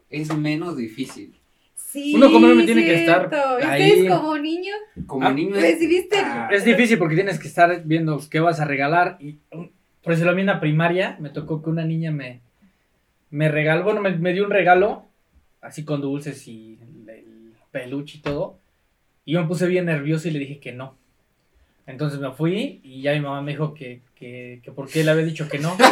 [0.09, 1.35] es menos difícil.
[1.75, 3.59] Sí, Uno como hombre tiene que estar cierto.
[3.59, 3.89] ¿Y ahí.
[3.91, 5.61] Ustedes como niños Como Ah, niño es...
[5.61, 9.17] recibiste Ah, Es difícil porque tienes que estar viendo qué vas a regalar.
[9.19, 9.67] Y, um,
[10.01, 12.39] por eso a mí en la primaria me tocó que una niña me,
[13.31, 15.05] me regaló, bueno, me, me dio un regalo,
[15.61, 18.59] así con dulces y el, el peluche y todo.
[19.25, 20.95] Y yo me puse bien nervioso y le dije que no.
[21.87, 25.11] Entonces me fui y ya mi mamá me dijo que, que, que por qué le
[25.11, 25.75] había dicho que no.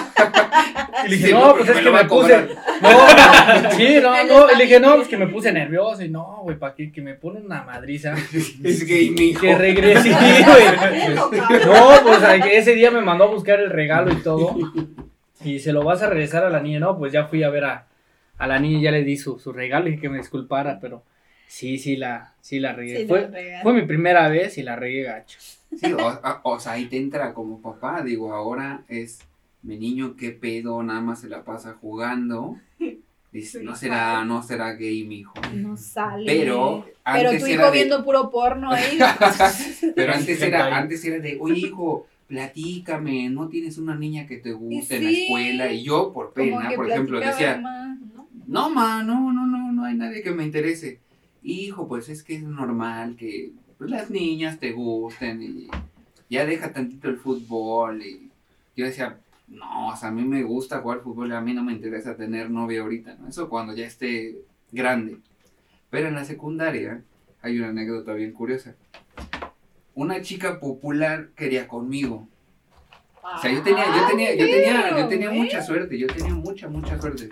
[1.05, 2.47] Y le dije, Sí, no, pues es que me puse.
[2.81, 4.51] No, sí, no, no.
[4.51, 6.03] Y le dije, no, pues que me puse nervioso.
[6.03, 6.91] Y no, güey, ¿para qué?
[6.91, 8.15] Que me pone una madriza.
[8.63, 9.33] es gay.
[9.39, 11.15] Que regrese, güey.
[11.65, 12.19] No, pues
[12.51, 14.55] ese día me mandó a buscar el regalo y todo.
[15.43, 16.79] Y se lo vas a regresar a la niña.
[16.79, 17.87] No, pues ya fui a ver a,
[18.37, 21.03] a la niña y ya le di su, su regalo y que me disculpara, pero
[21.47, 22.97] sí, sí la, sí la regué.
[23.01, 23.29] Sí, fue,
[23.63, 25.39] fue mi primera vez y la regué gacho.
[25.39, 29.19] Sí, o, o sea, ahí te entra como papá, digo, ahora es
[29.61, 32.57] mi niño, qué pedo, nada más se la pasa jugando.
[33.31, 35.33] Dice, no será, no será gay, mi hijo.
[35.53, 36.25] No sale.
[36.25, 38.97] Pero Pero tu era hijo de, viendo puro porno ahí.
[39.95, 44.53] pero antes era, antes era de, oye hijo, platícame, no tienes una niña que te
[44.53, 45.71] guste en la escuela.
[45.73, 48.27] Y yo, por pena, por ejemplo, decía, más, ¿no?
[48.47, 50.99] no, ma, no, no, no, no hay nadie que me interese.
[51.41, 55.67] Hijo, pues es que es normal que pues, las niñas te gusten y
[56.29, 58.03] ya deja tantito el fútbol.
[58.03, 58.29] Y
[58.75, 61.63] yo decía, no, o sea, a mí me gusta jugar fútbol y a mí no
[61.63, 63.27] me interesa tener novia ahorita, ¿no?
[63.27, 64.37] Eso cuando ya esté
[64.71, 65.17] grande.
[65.89, 67.01] Pero en la secundaria
[67.41, 68.75] hay una anécdota bien curiosa.
[69.99, 72.29] Una chica popular quería conmigo.
[73.21, 76.69] O sea, yo tenía, yo tenía, yo tenía, yo tenía mucha suerte, yo tenía mucha,
[76.69, 77.27] mucha suerte.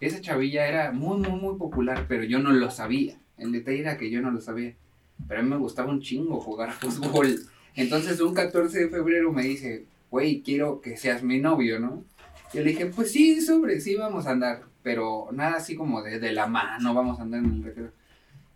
[0.00, 3.18] Esa chavilla era muy, muy, muy popular, pero yo no lo sabía.
[3.36, 4.72] El detalle era que yo no lo sabía.
[5.28, 7.38] Pero a mí me gustaba un chingo jugar fútbol.
[7.74, 12.02] Entonces un 14 de febrero me dice, güey, quiero que seas mi novio, ¿no?
[12.54, 14.62] Yo le dije, pues sí, sobre, sí, vamos a andar.
[14.82, 17.92] Pero nada así como de, de la mano, vamos a andar en el recreo.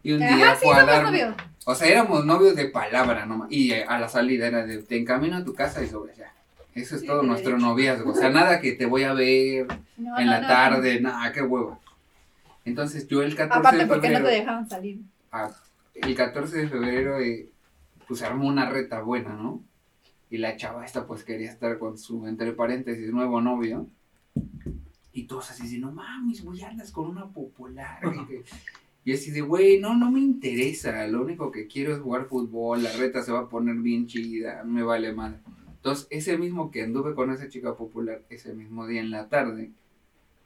[0.02, 1.04] Y un día Ajá, sí, fue a dar...
[1.04, 1.34] novios.
[1.66, 3.48] O sea, éramos novios de palabra nomás.
[3.52, 6.32] Y eh, a la salida era de, te encamino a tu casa y sobre ya.
[6.74, 8.12] Eso es Sí, todo nuestro noviazgo.
[8.12, 9.66] O sea, nada que te voy a ver
[9.98, 10.46] No, en no, la no.
[10.48, 11.78] tarde, nada, qué hueva.
[12.64, 15.00] Entonces yo el 14 Aparte de porque no febrero, te dejaban salir.
[15.32, 15.50] ah,
[15.94, 17.48] el 14 de febrero, eh,
[18.08, 19.62] pues armó una reta buena, ¿no?
[20.30, 23.86] Y la chava esta pues quería estar con su, entre paréntesis, nuevo novio.
[25.12, 27.98] Y todos así no mames, güey, andas con una popular.
[28.28, 28.42] Que-
[29.11, 31.05] Y así de, güey, no, no me interesa.
[31.09, 32.85] Lo único que quiero es jugar fútbol.
[32.85, 34.62] La reta se va a poner bien chida.
[34.62, 35.40] Me vale mal.
[35.68, 39.73] Entonces, ese mismo que anduve con esa chica popular, ese mismo día en la tarde,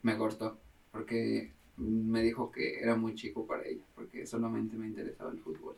[0.01, 0.57] me cortó.
[0.93, 3.83] Porque me dijo que era muy chico para ella.
[3.95, 5.77] Porque solamente me interesaba el fútbol.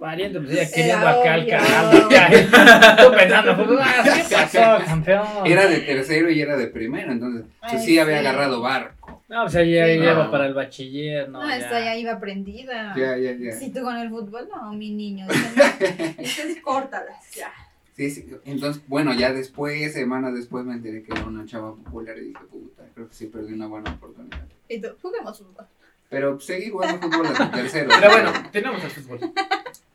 [0.00, 1.50] Pariente, pues ella Era queriendo acá al obvio.
[1.50, 2.10] carajo.
[2.10, 5.26] Ya, Tú pensando, pues, ah, ¿qué pasó, campeón?
[5.44, 9.15] Era de tercero y era de primero, entonces pues, sí había agarrado barco.
[9.28, 10.12] No, pues ella Sí, ya no.
[10.12, 11.40] iba para el bachiller, no.
[11.40, 11.56] No, ya.
[11.56, 12.94] esta ya iba prendida.
[12.96, 13.52] Ya, ya, ya.
[13.52, 15.26] Si tú con el fútbol, no, mi niño.
[15.80, 17.34] Entonces, córtalas.
[17.34, 17.52] Ya.
[17.96, 18.26] Sí, sí.
[18.44, 22.44] Entonces, bueno, ya después, semanas después me enteré que era una chava popular y dije,
[22.50, 24.46] puta, creo que sí perdí una buena oportunidad.
[24.68, 25.66] Y tú, juguemos fútbol.
[26.08, 27.90] Pero seguí jugando fútbol hasta tercero.
[27.98, 29.32] Pero bueno, tenemos el fútbol.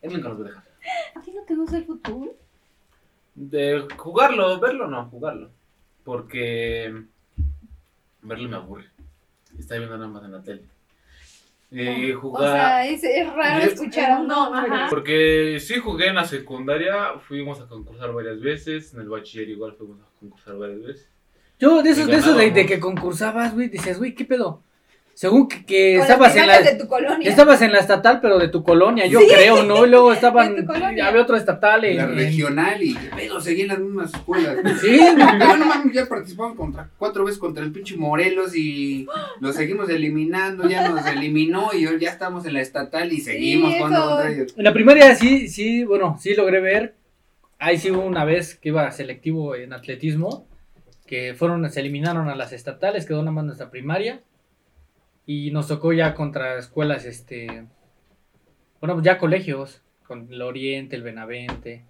[0.02, 0.64] Él nunca nos va a dejar.
[1.14, 2.32] ¿A ti no te gusta el fútbol?
[3.34, 5.50] De jugarlo, verlo no, jugarlo.
[6.04, 6.92] Porque
[8.20, 8.90] verlo me aburre.
[9.58, 10.62] Está viendo nada más en la tele.
[11.74, 12.52] Eh, O jugar.
[12.52, 14.88] sea, es, es raro Yo- escuchar a un No, ajá.
[14.90, 19.72] Porque sí jugué en la secundaria, fuimos a concursar varias veces, en el bachiller igual
[19.78, 21.08] fuimos a concursar varias veces.
[21.58, 24.62] Yo, de esos, Y de esos de, que concursabas, güey, dices, güey, ¿qué pedo?
[25.14, 26.62] Según que, que estabas en la.
[26.62, 27.28] de tu colonia.
[27.28, 29.84] Estabas en la estatal, pero de tu colonia, yo Sí, creo, ¿no?
[29.86, 30.66] Y luego estaban.
[30.70, 31.96] Había otro estatal en.
[31.98, 34.56] La en- regional y pero seguí en las mismas escuelas.
[34.80, 34.98] Sí,
[35.38, 39.06] Pero no mames, ya participamos contra cuatro veces contra el pinche Morelos y
[39.40, 43.98] lo seguimos eliminando, ya nos eliminó y ya estamos en la estatal y seguimos jugando
[43.98, 44.08] eso.
[44.08, 44.54] contra ellos.
[44.56, 46.94] En la primaria sí, sí, bueno, sí logré ver.
[47.58, 50.48] Ahí sí hubo una vez que iba selectivo en atletismo,
[51.06, 54.20] que fueron, se eliminaron a las estatales, quedó nada más nuestra primaria.
[55.26, 57.64] Y nos tocó ya contra escuelas, este,
[58.80, 61.84] bueno, pues ya colegios, con el Oriente, el Benavente.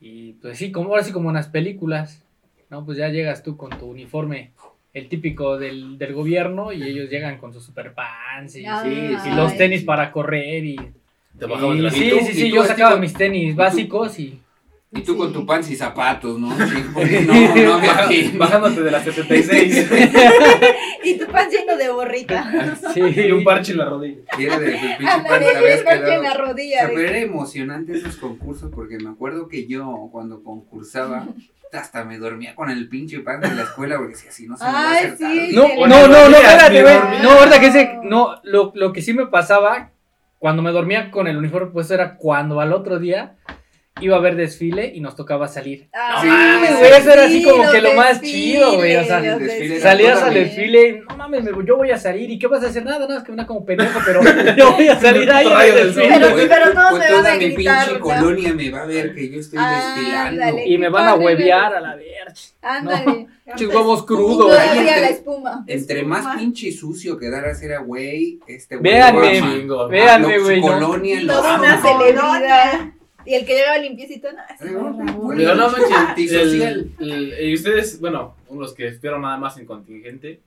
[0.00, 2.24] Y pues sí, como ahora sí como en las películas,
[2.70, 2.84] ¿no?
[2.84, 4.52] Pues ya llegas tú con tu uniforme,
[4.94, 8.64] el típico del, del gobierno, y ellos llegan con sus super pants y,
[9.34, 10.76] los tenis para correr y
[11.38, 14.40] Te y la sí, sí, ¿Y sí, yo sacaba mis tenis básicos y...
[14.90, 16.50] Y tú con tu pants y zapatos, ¿no?
[16.66, 18.38] Sí, porque no, no había Baja- quien.
[18.38, 19.90] Bajándote de la 76
[21.04, 22.74] Y tu pan lleno de borrita.
[22.94, 24.22] Sí, y un parche en la rodilla.
[24.38, 26.42] Y era de tu pinche pants, Ándale, te habías parche en la quedado.
[26.42, 26.78] O rodilla.
[26.78, 31.26] sea, pero era emocionante esos concursos porque me acuerdo que yo cuando concursaba
[31.70, 34.64] hasta me dormía con el pinche pan de la escuela porque decía así no se
[34.64, 35.22] me va a Ay, hacer sí.
[35.22, 35.50] tarde".
[35.52, 36.96] No, no, no, no, espérate, güey.
[37.22, 39.90] No, verdad que ese, no, lo, lo que sí me pasaba
[40.38, 43.36] cuando me dormía con el uniforme puesto era cuando al otro día
[44.00, 45.88] iba a haber desfile y nos tocaba salir.
[45.92, 49.20] Ah, Sí, mames, güey, eso era así como que lo más chido, güey, o sea,
[49.20, 49.80] desfile.
[49.80, 52.68] Salías al desfile y no mames, me- yo voy a salir y ¿qué vas a
[52.68, 52.84] hacer?
[52.84, 54.20] Nada, nada, es que me da como pendejo, pero
[54.56, 55.72] yo voy a salir ahí.
[55.72, 56.14] del desfile.
[56.18, 58.00] Pero- Pues- pero todos pues me van a mi gritar, pinche ¿no?
[58.04, 60.40] colonia me va a ver que yo estoy Ah, desfilando.
[60.40, 60.66] dale.
[60.66, 62.08] Y me van a huevear a la verga.
[62.62, 63.26] Ándale.
[63.56, 63.64] Y
[64.04, 64.48] crudos.
[64.48, 65.64] todavía Entre- la espuma.
[65.66, 66.20] Entre Espuma.
[66.22, 68.92] más pinche sucio quedaras era güey, este güey.
[68.92, 69.40] Véanme,
[69.88, 70.60] véanme, güey.
[70.60, 70.66] no.
[70.66, 72.80] colonia lo una celebridad.
[73.28, 74.38] Y el que llegaba limpiecito, no.
[74.58, 80.40] Pero no el- el- y ustedes, bueno, los que estuvieron nada más en contingente,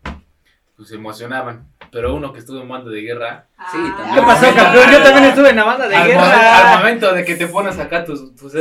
[0.76, 1.68] pues se emocionaban.
[1.92, 3.96] Pero uno que estuvo en mando de guerra, Sí, Ah.
[3.98, 4.16] también.
[4.16, 4.92] ¿Qué pasó, campeón?
[4.92, 6.72] Yo también estuve en la banda de al, guerra.
[6.74, 8.54] al momento de que te pones acá tus, tus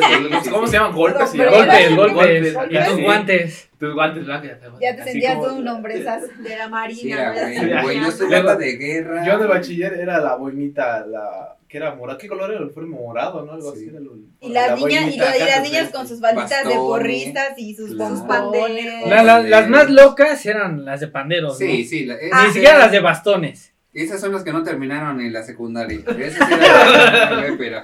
[0.51, 0.93] ¿cómo se llaman?
[0.93, 1.35] Golpes.
[1.35, 2.55] y Golpes, Golpes, golpes.
[2.55, 3.03] Golpes, Y tus sí.
[3.03, 3.71] guantes.
[3.79, 4.51] Tus guantes blancos.
[4.83, 6.23] Ya te sentías como- todo un hombre, esas.
[6.43, 7.31] De la Sí, marina.
[7.33, 7.83] ¿verdad?
[7.85, 9.27] güey, yo estoy Luego- banda de guerra.
[9.27, 12.19] Yo de bachiller era la boinita, la que era morada.
[12.19, 13.53] ¿Qué color era el uniforme morado, no?
[13.53, 13.79] Algo Sí.
[13.79, 14.09] así era el
[14.41, 17.95] Y las niñas, y, lo- y las niñas con sus balditas de porristas y sus
[17.95, 18.15] claro.
[18.27, 19.07] pompones.
[19.07, 21.89] La- la- las más locas eran las de panderos, Sí, ¿no?
[21.89, 22.05] sí.
[22.07, 23.73] la- Ni esas siquiera las de bastones.
[23.95, 26.01] Esas son las que no terminaron en la secundaria.
[26.19, 27.83] Esas eran las pero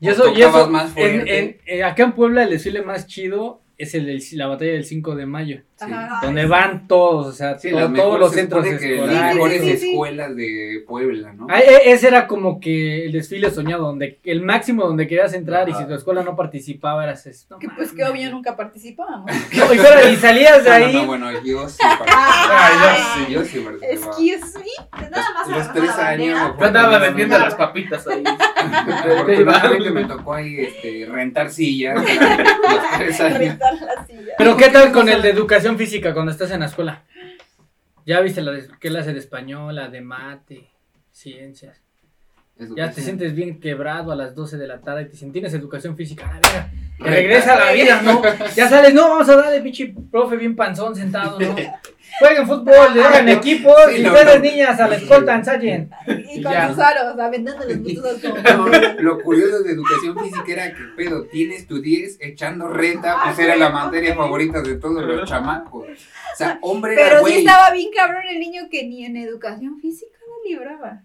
[0.00, 3.94] Y eso, y eso más en, eh, acá en Puebla el desfile más chido es
[3.94, 5.62] el la batalla del 5 de mayo.
[5.84, 6.20] Ajá.
[6.22, 9.34] Donde van todos, o sea, Sí, las todos los se centros que las escolares.
[9.34, 9.90] mejores Sí, sí, sí.
[9.90, 11.46] escuelas de Puebla, ¿no?
[11.50, 15.68] Ah, e- ese era como que el desfile soñado, donde el máximo donde querías entrar
[15.68, 17.58] y si tu escuela no parparticipaba eras esto.
[17.58, 19.30] Que pues que obvio nunca participábamos.
[19.52, 19.72] No,
[20.10, 20.92] y, salías de No, no, ahí.
[20.94, 23.28] no, bueno, yo sí participaba.
[23.28, 23.92] Yo sí participaba.
[23.92, 25.08] Excuse me.
[25.10, 26.52] Nada más Los tres años.
[26.58, 28.22] Yo andaba vendiendo las papitas ahí.
[28.26, 31.96] Afortunadamente me tocó ahí este, rentar sillas.
[32.02, 33.38] Los tres años.
[33.38, 34.32] Rentar la silla.
[34.38, 37.04] Pero ¿qué tal con el de educación física cuando estás en la escuela?
[38.04, 40.70] ¿Ya viste la de clase de español, la de mate,
[41.12, 41.82] ciencias?
[42.76, 45.54] Ya te sientes bien quebrado a las 12 de la tarde y te sientes, tienes
[45.54, 46.28] educación física.
[46.28, 46.66] A ver,
[46.98, 48.22] te regresa a la vida, ¿no?
[48.56, 51.56] Ya sales, no, vamos a darle, pinche profe bien panzón sentado, ¿no?
[52.18, 54.42] Jueguen fútbol, le hagan equipos Sí, y no, ustedes no.
[54.42, 55.90] niñas a la escolta, ensayen.
[56.06, 58.68] Y con sus aros, aventando los buzos como.
[58.68, 63.38] No, lo curioso de educación física era que, pedo, tienes tu 10 echando reta, pues
[63.38, 65.86] era la materia favorita de todos los chamacos.
[65.88, 67.38] O sea, hombre era Pero sí güey.
[67.38, 71.02] estaba bien cabrón el niño que ni en educación física lo libraba.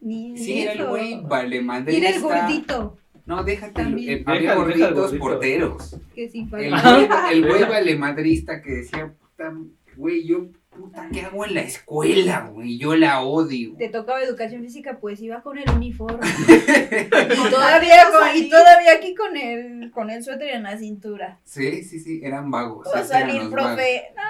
[0.00, 1.96] Ni en Sí, era el güey, vale, Y madre.
[1.96, 4.18] era el gordito, No, déjate, También.
[4.20, 4.58] eh, había Deja- deja el
[4.94, 5.24] gorditos gordito.
[5.24, 5.96] porteros.
[6.14, 9.52] que El güey, el güey valemadrista que decía, puta,
[9.96, 12.78] güey, yo puta, ¿qué hago en la escuela, güey?
[12.78, 13.74] Yo la odio.
[13.76, 16.24] Te tocaba educación física, pues iba con el uniforme.
[16.96, 17.94] y, todavía
[18.36, 21.38] y todavía aquí con el, con el suéter en la cintura.
[21.44, 22.86] Sí, sí, sí, eran vagos.
[22.86, 23.52] Va a esos eran salir, vagos.
[23.52, 24.02] profe.
[24.16, 24.22] No,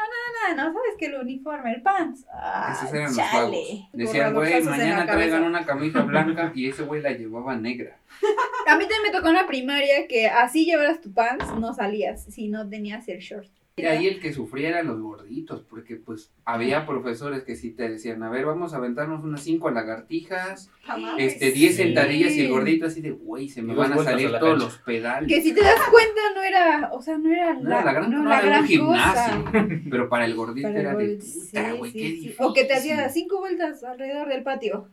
[0.56, 2.26] no, sabes que el uniforme, el pants.
[2.32, 3.30] Ah, Esos eran los chale.
[3.40, 3.88] vagos.
[3.92, 7.98] Decían, Con güey, mañana traigan una camisa blanca y ese güey la llevaba negra.
[8.66, 12.24] A mí también me tocó en la primaria que así llevaras tu pants, no salías
[12.24, 13.48] si no tenías el short.
[13.78, 17.88] Y ahí el que sufría eran los gorditos, porque pues había profesores que sí te
[17.88, 21.14] decían, a ver, vamos a aventarnos unas cinco lagartijas, Jamás.
[21.18, 21.82] este, 10 Sí.
[21.82, 24.52] sentadillas y el gordito así de, güey, se me van a salir a la todos
[24.52, 24.64] cancha.
[24.66, 25.28] los pedales.
[25.28, 28.10] Que si te das cuenta no era, o sea, no era No era la gran,
[28.10, 29.68] no no la era gran un gimnasio, cosa.
[29.90, 32.12] pero para el gordito Para el era de, puta, güey, sí, qué sí.
[32.14, 32.36] difícil.
[32.40, 34.88] O que te hacía cinco vueltas alrededor del patio.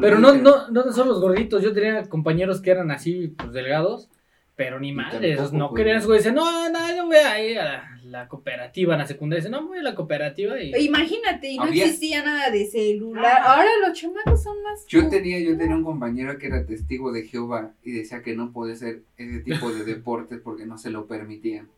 [0.00, 1.62] Pero la no, no, no son los gorditos.
[1.62, 4.08] Yo tenía compañeros que eran así, pues delgados.
[4.56, 5.84] Pero ni madres, tampoco, no güey.
[5.84, 6.18] querían, güey.
[6.18, 9.40] Dicen, no, no, yo voy a ir a la, la cooperativa, en la secundaria.
[9.44, 10.72] Dicen, no, voy a la cooperativa y.
[10.86, 13.24] Imagínate, y no Había- existía nada de celular.
[13.42, 13.54] Ah.
[13.56, 14.86] Ahora los chamacos son más.
[14.86, 18.50] Yo tenía, yo tenía un compañero que era testigo de Jehová y decía que no
[18.52, 21.68] podía hacer ese tipo de deportes porque no se lo permitían.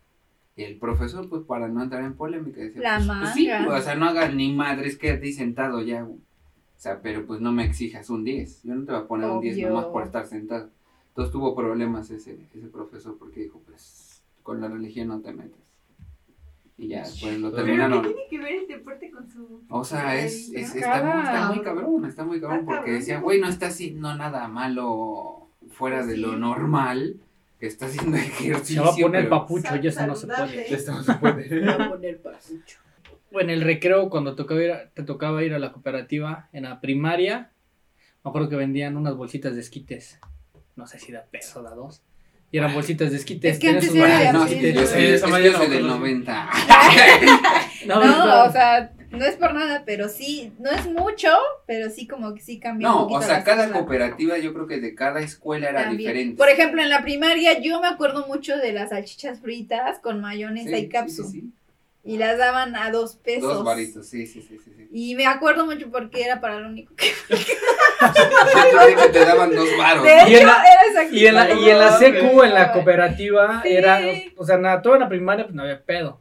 [0.55, 3.67] Y el profesor, pues para no entrar en polémica, decía, La pues, pues, sí, manga.
[3.67, 6.19] pues, o sea, no hagas ni madres, quédate ahí sentado ya, güey.
[6.19, 8.62] O sea, pero pues no me exijas un 10.
[8.62, 9.69] Yo no te voy a poner un 10 Obvio.
[9.71, 10.71] nomás por estar sentado.
[11.19, 15.59] Entonces tuvo problemas ese, ese profesor porque dijo, pues con la religión no te metes.
[16.77, 18.03] Y ya, pues lo Pero Pero ¿qué terminaron.
[18.05, 19.65] tiene que ver el deporte con su...
[19.69, 22.99] O sea, es, está, muy, está muy cabrón, está muy cabrón Está porque cabrón.
[23.01, 27.17] decía, güey, no está haciendo nada malo fuera de lo normal,
[27.59, 28.85] que está haciendo Se ejercicio.
[28.85, 30.73] va a poner pero- papucho y eso no se puede.
[30.73, 31.67] Esto no se puede.
[33.33, 36.63] O en el recreo, cuando tocaba ir a- te tocaba ir a la cooperativa, en
[36.63, 37.51] la primaria,
[38.25, 40.21] me acuerdo que vendían unas bolsitas de esquites.
[40.79, 42.01] No sé si da peso, da dos.
[42.51, 43.55] Y eran bolsitas de esquites.
[43.55, 44.93] Es que antes era no, esquites.
[44.95, 45.99] es que mañana yo soy me del acuerdo.
[45.99, 46.51] 90.
[47.87, 51.29] No, No, o sea, no es por nada, pero sí, no es mucho,
[51.67, 53.81] pero sí como que sí cambia un No, poquito o sea, cada escuela.
[53.81, 55.99] cooperativa yo creo que de cada escuela era También.
[55.99, 56.37] diferente.
[56.37, 60.71] Por ejemplo, en la primaria yo me acuerdo mucho de las salchichas fritas con mayonesa
[60.77, 61.25] sí, y capsu.
[61.25, 61.53] sí, sí.
[62.09, 63.42] Y las daban a dos pesos.
[63.57, 64.88] Dos varitos, sí, sí, sí, sí.
[64.90, 67.12] Y me acuerdo mucho porque era para lo único que...
[69.12, 70.07] Te daban dos varos.
[70.07, 71.05] Y en la- era.
[71.11, 73.68] Y en la, y en la secu, en la cooperativa, Sí.
[73.77, 74.01] era,
[74.37, 76.18] o sea, nada, toda en la primaria, pues no había pedo.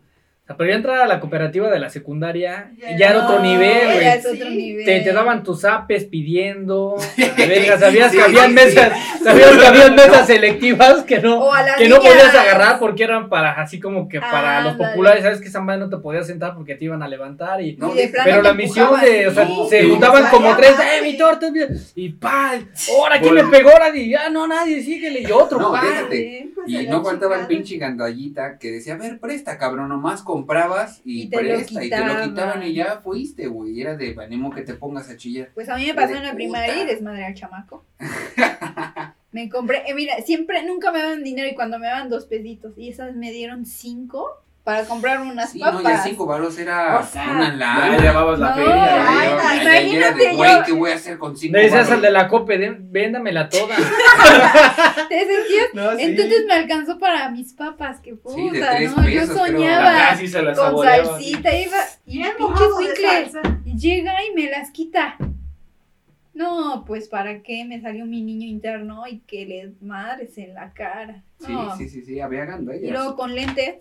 [0.47, 3.39] O sea, pero ya entrar a la cooperativa de la secundaria, Ya ya era otro
[3.41, 4.37] nivel, ya güey.
[4.37, 4.49] Sí.
[4.55, 4.85] nivel.
[4.85, 6.95] Te, te daban tus apes pidiendo,
[7.37, 11.97] a ver, sabías que habían mesas, sabías que habían mesas selectivas que no, que no
[11.97, 15.81] podías agarrar porque eran para, así como que para los populares, sabes que esa madre
[15.81, 17.75] no te podías sentar porque te iban a levantar y...
[17.75, 19.53] No, Y Pero la misión de, o sea, sí.
[19.69, 19.89] se Sí.
[19.89, 20.71] juntaban como tres.
[20.79, 21.47] ¡eh, mi torta!
[21.47, 22.53] es mía", Y pa,
[22.97, 25.81] ahora quién me pegó, ahora y ya no nadie, síguele, y otro, No, pa.
[25.83, 26.51] déjate.
[26.55, 31.01] Pues Y no faltaba el pinche gandallita que decía, a ver, presta, cabrón, nomás comprabas
[31.03, 32.63] y, Y te presta, y te lo quitaban.
[32.63, 33.81] y ya fuiste, güey.
[33.81, 35.49] Era de animo que te pongas a chillar.
[35.53, 37.85] Pues a mí me pasó en la primaria y desmadré al chamaco.
[39.31, 42.77] me compré, eh, mira, siempre, nunca me daban dinero y cuando me daban dos pesitos
[42.77, 45.81] y esas me dieron cinco para comprar unas Sí, papas.
[45.81, 47.97] no, ya cinco varos era O sea, una Ya lana.
[47.99, 48.75] llevabas la No, feria.
[48.75, 51.37] Ya, ya ay, ya, ya, ya era de, imagínate güey, ¿qué voy a hacer con
[51.37, 53.77] cinco Le decías al de la cope, "Den- véndamela toda.
[55.09, 55.67] ¿Te sentías?
[55.73, 56.01] No, sí.
[56.03, 59.03] Entonces me alcanzó para mis papas, que puta, Sí, de tres ¿no?
[59.05, 59.45] pesos, Yo creo.
[59.45, 61.05] soñaba Casi se la con saboreaba.
[61.05, 62.63] salsita, iba y Bien pinche
[63.41, 63.41] de.
[63.63, 65.15] Y llega y me las quita.
[66.33, 70.71] No, pues para qué me salió mi niño interno y que le madres en la
[70.73, 71.23] cara.
[71.39, 71.75] Sí, No.
[71.77, 72.91] sí, sí, sí, había Y gandallas.
[72.91, 73.77] luego con lentes.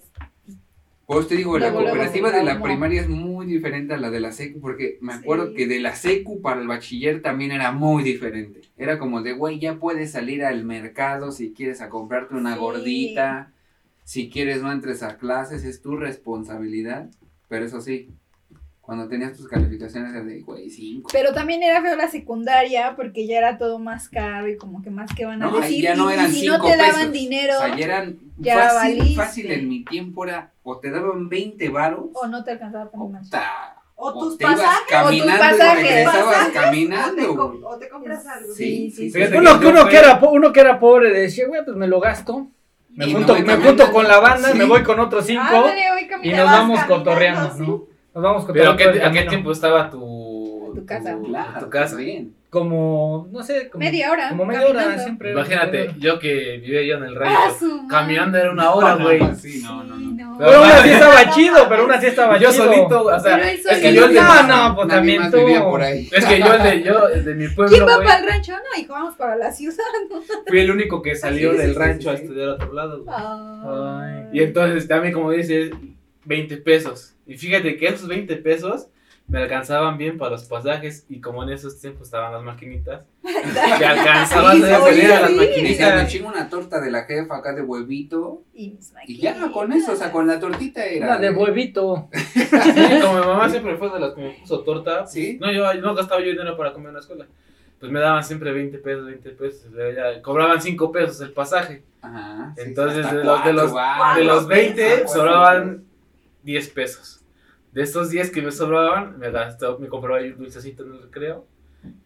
[1.07, 4.33] Pues te digo, la cooperativa de la primaria es muy diferente a la de la
[4.33, 5.21] secu, porque me Sí.
[5.21, 8.62] acuerdo que de la secu para el bachiller también era muy diferente.
[8.77, 12.61] Era como de, güey, ya puedes salir al mercado si quieres a comprarte una Sí.
[12.61, 13.53] gordita,
[14.03, 17.09] si quieres no entres a clases, es tu responsabilidad.
[17.49, 18.09] Pero eso sí,
[18.87, 21.11] cuando tenías tus calificaciones de, güey, cinco.
[21.12, 24.90] Pero también era feo la secundaria porque ya era todo más caro y como que
[24.90, 25.83] más que van a No, decir.
[25.83, 27.12] ya no y- y eran si cinco no te daban pesos.
[27.12, 29.14] dinero O sea, ya eran ya fácil, valiste.
[29.16, 33.03] fácil en mi tiempo era, o te daban 20 varos, o no te alcanzaba para
[33.03, 34.87] o, ta- O o tus te ibas pasajes.
[34.88, 36.05] caminando y pasajes.
[36.05, 37.33] Pasajes, O te, caminando.
[37.68, 38.55] o te compras algo.
[38.55, 39.11] Sí, sí, sí.
[39.11, 41.77] Fíjate Uno, que uno, fue- que era, po- uno que era pobre decía, güey, pues
[41.77, 42.46] me lo gasto.
[42.90, 44.59] Me Y junto, me voy me junto con la banda, Sí.
[44.59, 45.70] me voy con otros cinco voy
[46.22, 47.62] y nos vamos caminando, cotorreando, sí.
[47.62, 47.96] ¿no?
[48.17, 49.07] Nos vamos Pero cotorreando.
[49.07, 51.17] ¿a qué, a qué tiempo estaba tu, Tu casa.
[51.25, 51.97] Claro, tu casa?
[51.97, 52.35] bien.
[52.49, 54.31] Como, no sé, como Media hora.
[54.31, 55.33] Como media hora siempre.
[55.33, 57.89] Imagínate, yo que vivía yo en el Ah, rancho, su madre.
[57.91, 59.21] caminando era una hora, güey.
[59.35, 60.39] Sí, no, no, Sí, no.
[60.39, 62.65] Pero aún así estaba chido, pero aún así estaba Yo chido.
[62.65, 65.37] solito, o sea, Pero es que yo el de, No, no, pues también tú.
[65.39, 66.09] vivía por ahí.
[66.11, 68.53] es que yo el de, yo, el de mi pueblo, ¿Quién va para el rancho?
[68.53, 69.77] No, hijo, vamos para la ciudad.
[70.11, 70.23] ¿no?
[70.47, 72.23] fui el único que salió Sí, sí, del sí, rancho sí, a sí.
[72.23, 73.17] estudiar a otro lado, güey.
[73.19, 74.29] Ay.
[74.33, 75.71] Y entonces también, como dices,
[76.27, 77.15] 20 pesos.
[77.27, 78.89] Y fíjate que esos 20 pesos
[79.29, 83.85] me alcanzaban bien para los pasajes y como en esos tiempos estaban las maquinitas, me
[83.85, 85.31] alcanzaban Sí, a salir a las.
[85.31, 86.09] Dice, me maquinitas.
[86.12, 88.43] chingo una torta de la jefa acá de huevito.
[88.55, 88.77] Y,
[89.09, 91.07] Y ya, con eso, o sea, con la tortita era.
[91.07, 92.09] Una de huevito.
[92.12, 92.45] Sí,
[93.03, 95.39] como mi mamá siempre fue de las que me puso torta, Sí.
[95.41, 97.27] no, yo no gastaba yo dinero para comer en la escuela.
[97.81, 99.67] Pues me daban siempre 20 pesos, 20 pesos.
[99.73, 101.83] o sea, ya cobraban 5 pesos el pasaje.
[102.01, 102.53] Ajá.
[102.57, 105.85] sí, Entonces, de los, de los, cuatro, de los 20 cuatro, sobraban
[106.47, 107.21] 10 pesos.
[107.73, 111.47] De estos 10 que me sobraban, me, gastaba, me compraba un dulcecito en el recreo.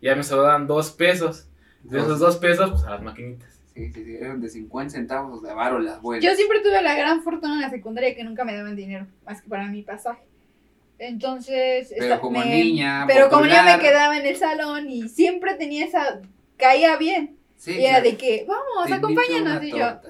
[0.01, 1.47] Y ya me sobraban 2 pesos.
[1.85, 3.61] De esos 2 pesos, pues a las maquinitas.
[3.75, 6.25] Sí, sí, sí, eran de 50 centavos de varo las buenas.
[6.25, 9.41] Yo siempre tuve la gran fortuna en la secundaria que nunca me daban dinero, más
[9.41, 10.23] que para mi pasaje.
[10.99, 13.05] Entonces, Pero esta- como me- niña.
[13.07, 16.21] pero como niña me popular, quedaba en el salón y siempre tenía esa,
[16.59, 17.37] caía bien.
[17.57, 18.05] sí, y era claro.
[18.11, 19.63] de que, vamos, Te acompáñanos.
[19.65, 19.79] Y yo.
[19.79, 20.01] "Nah,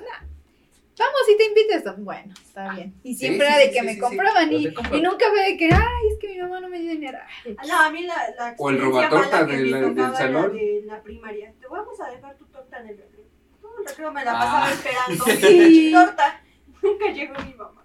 [1.00, 1.98] vamos, si te invitas.
[1.98, 2.94] Bueno, está bien.
[3.02, 4.00] Y siempre sí, era de sí, que sí, me sí, sí.
[4.00, 6.92] compraban y, y nunca fue de que, ay, es que mi mamá no me dio
[6.92, 7.18] dinero.
[7.58, 10.52] Ah, No, a mí la, la O el robatorta de la- del tocaba era salón.
[10.56, 11.52] de la primaria.
[11.60, 13.24] Te vamos a dejar tu torta en el recreo.
[13.60, 14.38] Todo el recreo me la Ah.
[14.40, 15.24] pasaba esperando.
[15.48, 15.90] Sí.
[15.94, 16.40] Torta.
[16.82, 17.84] Nunca llegó mi mamá.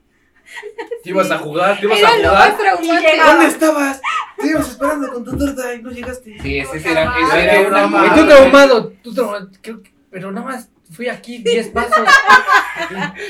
[1.04, 3.26] Te ibas a jugar, te ibas Era a jugar.
[3.26, 4.02] ¿Dónde estabas?
[4.38, 6.38] Te ibas esperando con tu torta y no llegaste.
[6.40, 10.70] Sí, ese era, era mala- Y tú traumado, tú traumado, creo que- pero nada más
[10.92, 12.08] fui aquí 10 pasos.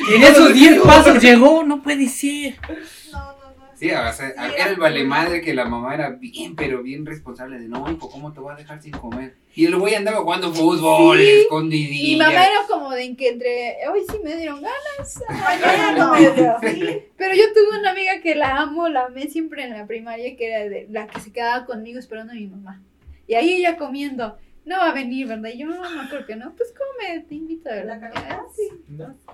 [0.09, 2.55] Y en esos 10 pasos llegó, no puede ser.
[3.11, 3.65] No, no, no.
[3.75, 4.23] Sí, o sea, Sí,
[4.57, 8.09] era el vale madre que la mamá era bien, pero bien responsable de no, hijo,
[8.09, 9.35] ¿cómo te voy a dejar sin comer?
[9.53, 11.29] Y el güey andaba jugando fútbol, Sí.
[11.41, 12.07] escondidilla.
[12.09, 16.07] Mi mamá era como de que entre, hoy sí me dieron ganas, mañana no.
[16.07, 16.55] no me dio.
[16.61, 16.99] Sí.
[17.17, 20.47] Pero yo tuve una amiga que la amo, la amé siempre en la primaria, que
[20.47, 22.81] era de la que se quedaba conmigo esperando a mi mamá.
[23.27, 25.49] Y ahí ella comiendo, no va a venir, ¿verdad?
[25.54, 27.99] Y yo, no, no creo que no, pues come, te invito, ¿verdad?
[28.01, 28.12] ¿La?
[28.15, 28.63] Ah, sí.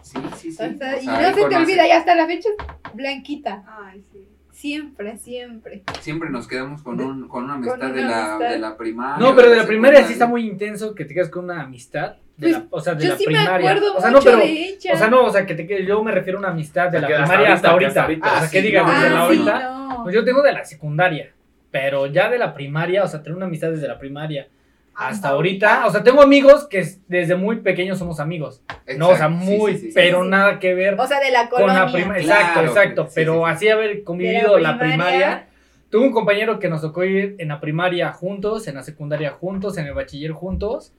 [0.02, 0.64] Sí, sí, sí.
[0.64, 3.64] O sea, O y no se te olvida, y hasta la fecha es blanquita.
[3.68, 4.28] Ay, sí.
[4.52, 5.82] Siempre, siempre.
[6.02, 8.50] Siempre nos quedamos con, un, con una amistad, Con de, la, amistad.
[8.52, 9.26] de la primaria.
[9.26, 12.18] No, pero de la primaria sí está muy intenso que te quedas con una amistad.
[12.38, 13.52] De la, o sea, de yo la sí primaria.
[13.52, 14.38] me acuerdo o sea, mucho no, pero.
[14.46, 14.92] de ella.
[14.94, 17.00] O sea, no, o sea, que te quedes- yo me refiero a una amistad de
[17.00, 19.24] la hasta primaria hasta ahorita, hasta O sea, que Ah, digas sí, desde no, la
[19.24, 19.70] Ah, sí, ahorita.
[19.70, 20.04] no.
[20.04, 21.32] Pues yo tengo de la secundaria.
[21.72, 24.48] Pero ya de la primaria, o sea, tener una amistad desde la primaria
[24.96, 25.86] hasta ahorita.
[25.88, 28.62] O sea, tengo amigos que desde muy pequeños somos amigos.
[28.98, 29.92] No, o sea, Exacto, muy, sí, sí, sí.
[29.96, 30.30] pero sí.
[30.30, 31.86] nada que ver O sea, de la con colonia.
[31.86, 32.24] la primaria.
[32.24, 33.06] Claro, Exacto, exacto.
[33.08, 33.52] sí, pero sí, sí.
[33.52, 34.98] así haber convivido la primaria.
[35.08, 35.48] primaria.
[35.90, 39.78] Tuve un compañero que nos tocó ir en la primaria juntos, en la secundaria juntos,
[39.78, 40.94] en el bachiller juntos,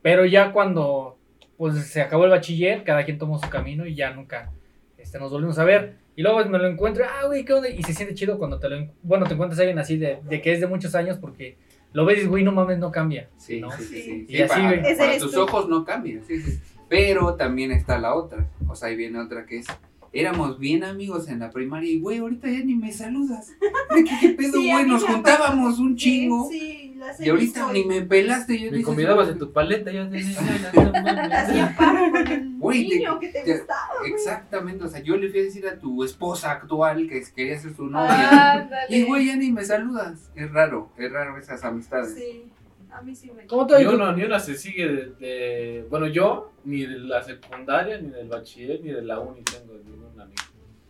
[0.00, 1.16] pero ya cuando
[1.58, 4.50] pues se acabó el bachiller, cada quien tomó su camino y ya nunca
[4.96, 5.94] este, nos volvimos a ver.
[6.16, 7.68] Y luego me lo encuentro, ah, güey, ¿qué onda?
[7.68, 10.18] Y se siente chido cuando te lo, en- bueno, te encuentras a alguien así de,
[10.22, 11.56] de que es de muchos años porque
[11.98, 13.28] lo ves y güey, no mames, no cambia.
[13.36, 13.72] Sí, ¿no?
[13.72, 14.26] sí, sí, sí.
[14.28, 15.40] Y Sí, así, para, para tus tú.
[15.40, 16.60] ojos no cambia, sí, sí.
[16.88, 18.46] Pero también está la otra.
[18.68, 19.66] O sea, ahí viene otra que es.
[20.12, 23.52] Éramos bien amigos en la primaria y, güey, ahorita ya ni me saludas.
[23.94, 24.86] ¿Qué, qué pedo, güey?
[24.86, 26.48] Nos ha juntábamos un chingo.
[26.50, 28.54] Sí, sí, Y ahorita visto ni me pelaste.
[28.58, 30.40] Yo Me dices, convidabas en tu paleta, yo decía,
[31.28, 33.80] Las hacía paro con el Güey, te- niño que te te- gustaba.
[34.06, 37.74] Exactamente, o sea, yo le fui a decir a tu esposa actual que quería ser
[37.76, 38.28] su novia.
[38.32, 38.68] Ah.
[38.88, 40.30] Y güey, ya ni me saludas.
[40.34, 42.14] Es raro, es raro esas amistades.
[42.14, 42.44] Sí,
[42.90, 46.06] a mí sí me ¿Cómo te Yo no, ni una se sigue de, de- Bueno,
[46.06, 50.42] yo, ni de la secundaria, ni del bachiller, ni de la uni tengo ningún amigo.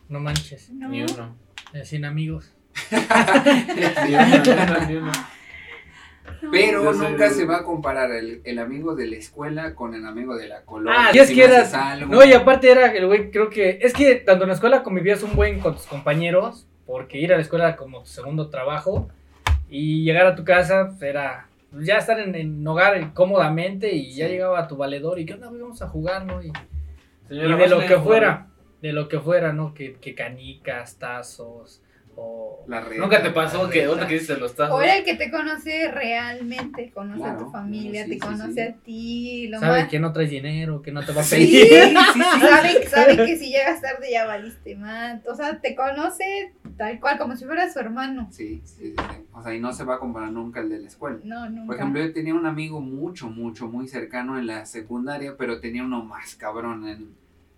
[0.08, 0.88] No manches, No.
[0.88, 1.36] Ni uno.
[1.74, 2.52] eh, sin amigos.
[2.90, 5.12] Ni uno, ni uno, ni uno.
[6.52, 10.06] Pero soy nunca se va a comparar el, el amigo de la escuela con el
[10.06, 11.08] amigo de la colonia.
[11.08, 12.14] Ah, y es Si que me era- haces algo.
[12.14, 13.78] No, y aparte era el güey, creo que.
[13.82, 17.36] Es que tanto en la escuela convivías un buen con tus compañeros, porque ir a
[17.36, 19.08] la escuela era como tu segundo trabajo,
[19.68, 24.28] y llegar a tu casa pues, era ya estar en, en hogar cómodamente, y ya
[24.28, 26.42] llegaba tu valedor, y qué onda, vamos a jugar, ¿no?
[26.42, 26.52] Y,
[27.28, 28.48] Señora, y de lo que fuera,
[28.80, 29.74] de lo que fuera, ¿no?
[29.74, 31.82] Que, que canicas, tazos,
[32.18, 32.64] o.
[32.68, 34.74] La Nunca te pasó la que otra que dices los tazos.
[34.76, 38.20] O era el que te conoce realmente, conoce a Claro, tu familia, sí, te sí,
[38.20, 38.60] conoce sí.
[38.60, 39.88] a ti, lo Sabe más...
[39.88, 41.94] que no traes dinero, que no te va a Sí, pedir.
[42.40, 45.26] sabe, sabe que si llegas tarde ya valiste más.
[45.26, 48.28] O sea, te conoce tal cual, como si fuera su hermano.
[48.32, 49.24] Sí, sí, sí, sí.
[49.32, 51.20] O sea, y no se va a comparar nunca el de la escuela.
[51.24, 51.66] No, nunca.
[51.68, 55.84] Por ejemplo, yo tenía un amigo mucho, mucho, muy cercano en la secundaria, pero tenía
[55.84, 57.14] uno más cabrón en,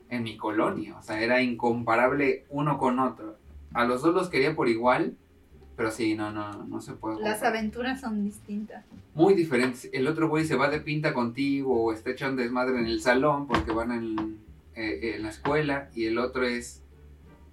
[0.09, 0.97] en mi colonia.
[0.99, 3.40] O sea, era incomparable uno con otro.
[3.73, 5.17] A los dos los quería por igual,
[5.77, 7.21] pero sí, no, no, no se puede.
[7.21, 8.85] Las aventuras son distintas.
[9.15, 9.89] Muy diferentes.
[9.93, 13.47] El otro güey se va de pinta contigo o está echando desmadre en el salón
[13.47, 14.39] porque van en,
[14.75, 16.83] eh, en la escuela y el otro es,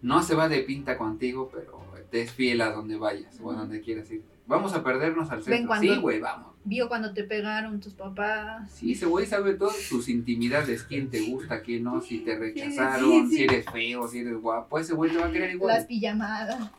[0.02, 3.56] no se va de pinta contigo, pero te es fiel a donde vayas o a
[3.56, 4.24] donde quieras ir.
[4.48, 5.68] Vamos a perdernos al centro.
[5.68, 6.56] cuando- Sí, güey, vamos.
[6.64, 8.70] Vio cuando te pegaron tus papás.
[8.72, 13.30] Sí, ese güey sabe todas tus intimidades, quién te gusta, quién no, si te rechazaron,
[13.30, 13.38] sí, sí.
[13.38, 15.76] si eres feo, si eres guapo, ese güey te va a querer igual.
[15.76, 16.72] Las pijamadas.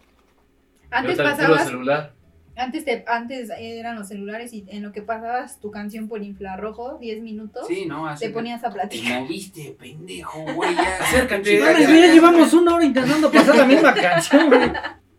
[0.91, 2.14] Antes pasabas, celular.
[2.57, 6.99] Antes, te, antes eran los celulares y en lo que pasabas tu canción por infrarrojo,
[6.99, 8.07] 10 minutos, Sí, ¿no?
[8.09, 9.21] Así te ponías a Te platicar.
[9.23, 10.75] moviste, pendejo, güey.
[10.75, 10.97] ya.
[11.01, 11.59] Acércate.
[11.61, 14.73] Ya ya, llevamos una hora intentando pasar la misma canción, güey.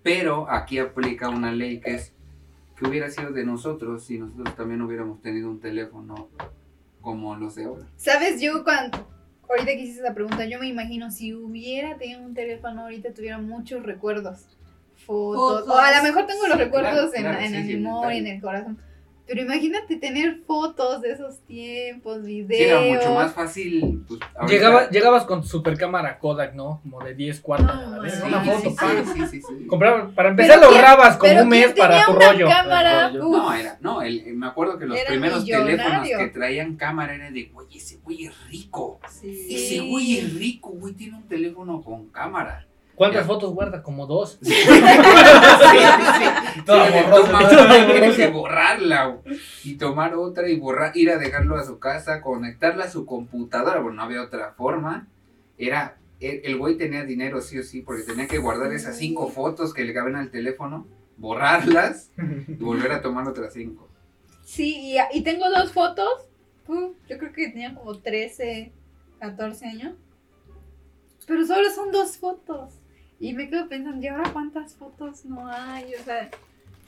[0.04, 2.14] Pero aquí aplica una ley que es
[2.80, 6.30] que hubiera sido de nosotros si nosotros también hubiéramos tenido un teléfono
[7.01, 7.86] como los de ahora.
[7.97, 8.41] ¿Sabes?
[8.41, 9.05] Yo cuando,
[9.49, 13.38] ahorita que hiciste esa pregunta, yo me imagino si hubiera tenido un teléfono ahorita tuviera
[13.38, 14.57] muchos recuerdos.
[14.95, 15.63] Fotos.
[15.63, 15.75] Fotos.
[15.75, 17.84] O a lo mejor tengo los recuerdos claro, en, claro, en sí, la sí, en
[17.84, 18.77] memoria, en el corazón.
[19.30, 22.82] Pero imagínate tener fotos de esos tiempos, Sí, videos.
[22.84, 24.03] era mucho más fácil.
[24.07, 24.19] Pues,
[24.49, 26.80] Llegaba, llegabas con tu super cámara Kodak, ¿no?
[26.82, 27.67] Como de 10 cuartos.
[27.75, 29.13] No, sí, una sí, foto, sí, pa.
[29.13, 29.67] sí, sí, sí.
[29.67, 32.47] Compraba- para empezar lo grabas como un mes ¿quién para tu una rollo.
[32.47, 33.09] cámara?
[33.09, 33.27] Rollo.
[33.27, 37.13] Uf, No, era, no, el- me acuerdo que los Era primeros teléfonos que traían cámara
[37.13, 38.99] era de, güey, ese güey es rico.
[39.09, 39.47] Sí.
[39.51, 42.65] Ese güey es rico, güey, tiene un teléfono con cámara.
[43.00, 43.82] ¿Cuántas fotos guarda?
[43.82, 44.39] Como dos.
[44.41, 46.62] Sí, sí, sí.
[46.66, 48.14] Toda borrosa.
[48.14, 49.22] que borrarla
[49.64, 53.80] y tomar otra y borrar, ir a dejarlo a su casa, conectarla a su computadora,
[53.80, 55.08] bueno, no había otra forma.
[55.58, 59.30] Era, el el güey tenía dinero sí o sí, porque tenía que guardar esas cinco
[59.30, 60.86] fotos que le caben al teléfono,
[61.16, 62.12] borrarlas
[62.50, 63.88] y volver a tomar otras cinco.
[64.43, 66.28] Sí, y, y tengo dos fotos.
[66.68, 68.74] Uf, yo creo que tenía como 13,
[69.22, 69.95] 14 años.
[71.26, 72.78] Pero solo son dos fotos.
[73.20, 75.93] Y me quedo pensando, ¿y ahora cuántas fotos no hay?
[75.95, 76.30] O sea,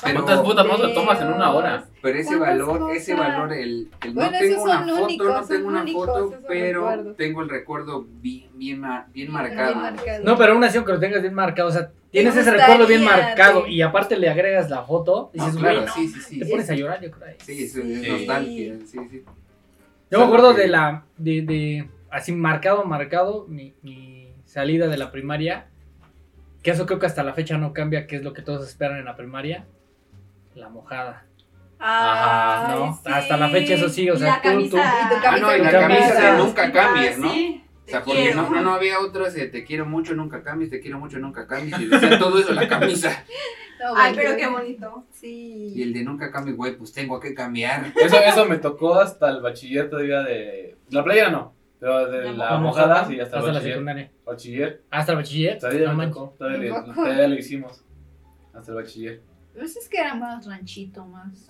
[0.03, 1.85] Pero- ¿Cuántas fotos más lo tomas en una hora?
[2.01, 3.27] Pero ese ¿Cuántas valor, ese cosas?
[3.27, 6.79] valor, el, el Bueno, no tengo una foto, únicos, no tengo una únicos foto, pero
[6.89, 7.17] recuerdos.
[7.17, 9.75] tengo el recuerdo bien, bien, bien bien marcado.
[9.75, 10.23] marcado.
[10.23, 13.03] No, pero aún así, aunque lo tengas bien marcado, o sea, tienes ese recuerdo bien
[13.03, 13.73] marcado sí.
[13.73, 16.39] y aparte le agregas la foto, No, dices, claro, güey, no, sí, sí, sí.
[16.39, 17.35] te pones a llorar, yo creo.
[17.39, 18.09] Sí, es, es Sí.
[18.09, 19.23] nostalgia, sí, sí.
[20.09, 25.11] Yo me acuerdo de la, de, de, así marcado, marcado, mi, mi salida de la
[25.11, 25.67] primaria,
[26.61, 28.97] que eso creo que hasta la fecha no cambia, que es lo que todos esperan
[28.97, 29.65] en la primaria,
[30.55, 31.25] la mojada,
[31.79, 32.93] Ay, ¿no?
[33.03, 33.09] sí.
[33.11, 34.77] Hasta la fecha eso sí, o Y sea, la tú, tú- camisa.
[35.05, 36.31] Y tu Ah, no, y la camisa camisa.
[36.31, 37.31] de nunca cambies, ¿no?
[37.31, 40.43] Sí, O te sea, porque no, no, no había otras de te quiero mucho, nunca
[40.43, 43.23] cambies, te quiero mucho, nunca cambies, y decía todo eso en la camisa.
[43.83, 45.05] No, Ay, pero qué bonito.
[45.23, 45.81] Y Sí.
[45.81, 47.91] el de nunca cambies, güey, pues tengo que cambiar.
[47.95, 50.77] Eso, eso me tocó hasta el bachiller todavía de.
[50.91, 53.73] La playera no, pero de La la mojada, sí, hasta, hasta el la bachiller.
[53.73, 54.11] secundaria.
[54.25, 54.83] Bachiller.
[54.89, 55.59] Hasta el bachiller.
[55.59, 57.01] Todavía no tocó, todavía, le- Tampoco.
[57.03, 57.83] todavía lo hicimos.
[58.53, 59.21] Hasta el bachiller.
[59.53, 61.45] Pues es que era más ranchito, más.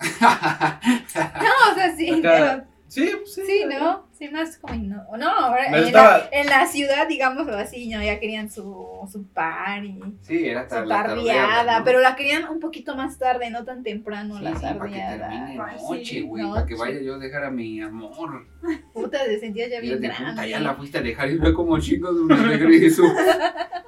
[1.14, 3.40] No, o sea, sí, Acá- pero Sí, pues sí.
[3.46, 4.06] Sí, ¿no?
[4.12, 4.74] Sí, más como...
[4.74, 8.02] No, no ahora en, estaba- la, en la ciudad, digámoslo así, ¿no?
[8.02, 11.16] Ya querían su, su party, Sí, era su tar- la tardeada,
[11.48, 11.84] tardeada, ¿no?
[11.86, 14.76] pero la querían un poquito más tarde, no tan temprano Sí, la sí, para que
[14.98, 15.64] termine tardeada.
[15.70, 18.46] Ay, noche, sí, güey, para que vaya yo a dejar a mi amor.
[18.92, 20.48] Puta, te sentías ya bien de puta, grande.
[20.50, 23.04] ya la fuiste a dejar y ve como chico de un regreso.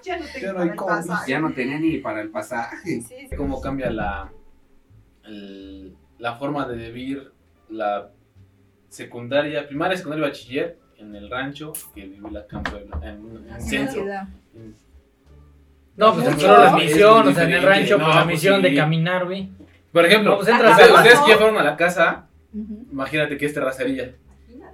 [0.03, 1.31] Ya no no hay para el pasaje.
[1.31, 2.77] Ya no tenía ni para el pasaje.
[3.03, 3.37] Sí, sí.
[3.37, 4.31] Cómo cambia la,
[5.25, 7.33] el- la forma de vivir
[7.71, 8.11] la
[8.95, 13.37] secundaria, primaria, secundaria y bachiller en el rancho que viví acá en Puebla, en, en
[13.37, 13.93] En la centro.
[13.95, 14.29] ciudad.
[14.55, 14.75] En-
[15.97, 16.41] No, pues Mucho.
[16.41, 18.69] solo la misión, o sea, en el rancho, No, pues la pues misión sí.
[18.69, 19.49] de caminar, güey.
[19.93, 23.37] Por ejemplo, No, pues entras ustedes, a- ustedes que ya fueron a la casa, imagínate
[23.37, 24.15] que es terracería,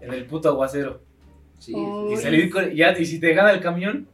[0.03, 1.01] en el puto aguacero.
[1.59, 2.11] Sí, Oh.
[2.13, 4.07] Y salir con- ya, y si te gana el camión,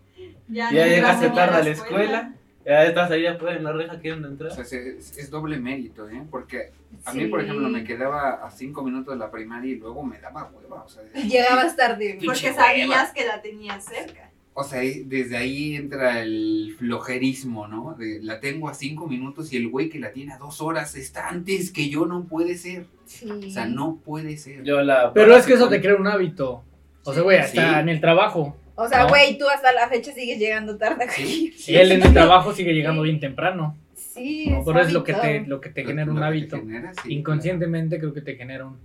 [0.49, 2.35] Ya, ya llegaste tarde a la escuela,
[2.67, 4.53] ya estás ahí afuera en la reja queriendo O entrar.
[4.53, 6.23] sea, se- es, es doble mérito, ¿eh?
[6.31, 6.73] Porque
[7.05, 7.27] a mí, Sí.
[7.29, 10.83] por ejemplo, me quedaba a cinco minutos de la primaria y luego me daba hueva.
[10.85, 12.19] O sea, Llegabas tarde.
[12.25, 14.31] Porque sabías que la tenías cerca.
[14.59, 17.95] o sea, desde ahí entra el flojerismo, ¿no?
[17.99, 20.95] De, la tengo a cinco minutos y el güey que la tiene a dos horas
[20.97, 22.87] está antes que yo, no puede ser.
[23.05, 23.29] Sí.
[23.31, 24.65] O sea, no puede ser.
[24.65, 26.65] Yo la Pero es que eso te crea un hábito.
[27.05, 27.81] O sea, güey, hasta Sí.
[27.81, 28.57] en el trabajo.
[28.77, 29.09] O sea, No.
[29.09, 31.07] güey, tú hasta la fecha sigues llegando tarde.
[31.11, 32.09] Sí, sí, Él en sí.
[32.09, 33.77] el trabajo sigue llegando bien temprano.
[33.95, 34.59] Sí, ¿no?
[34.61, 36.59] es Pero es lo que te, lo que te genera lo un hábito.
[36.59, 38.79] genera, sí, Inconscientemente creo que te genera un, un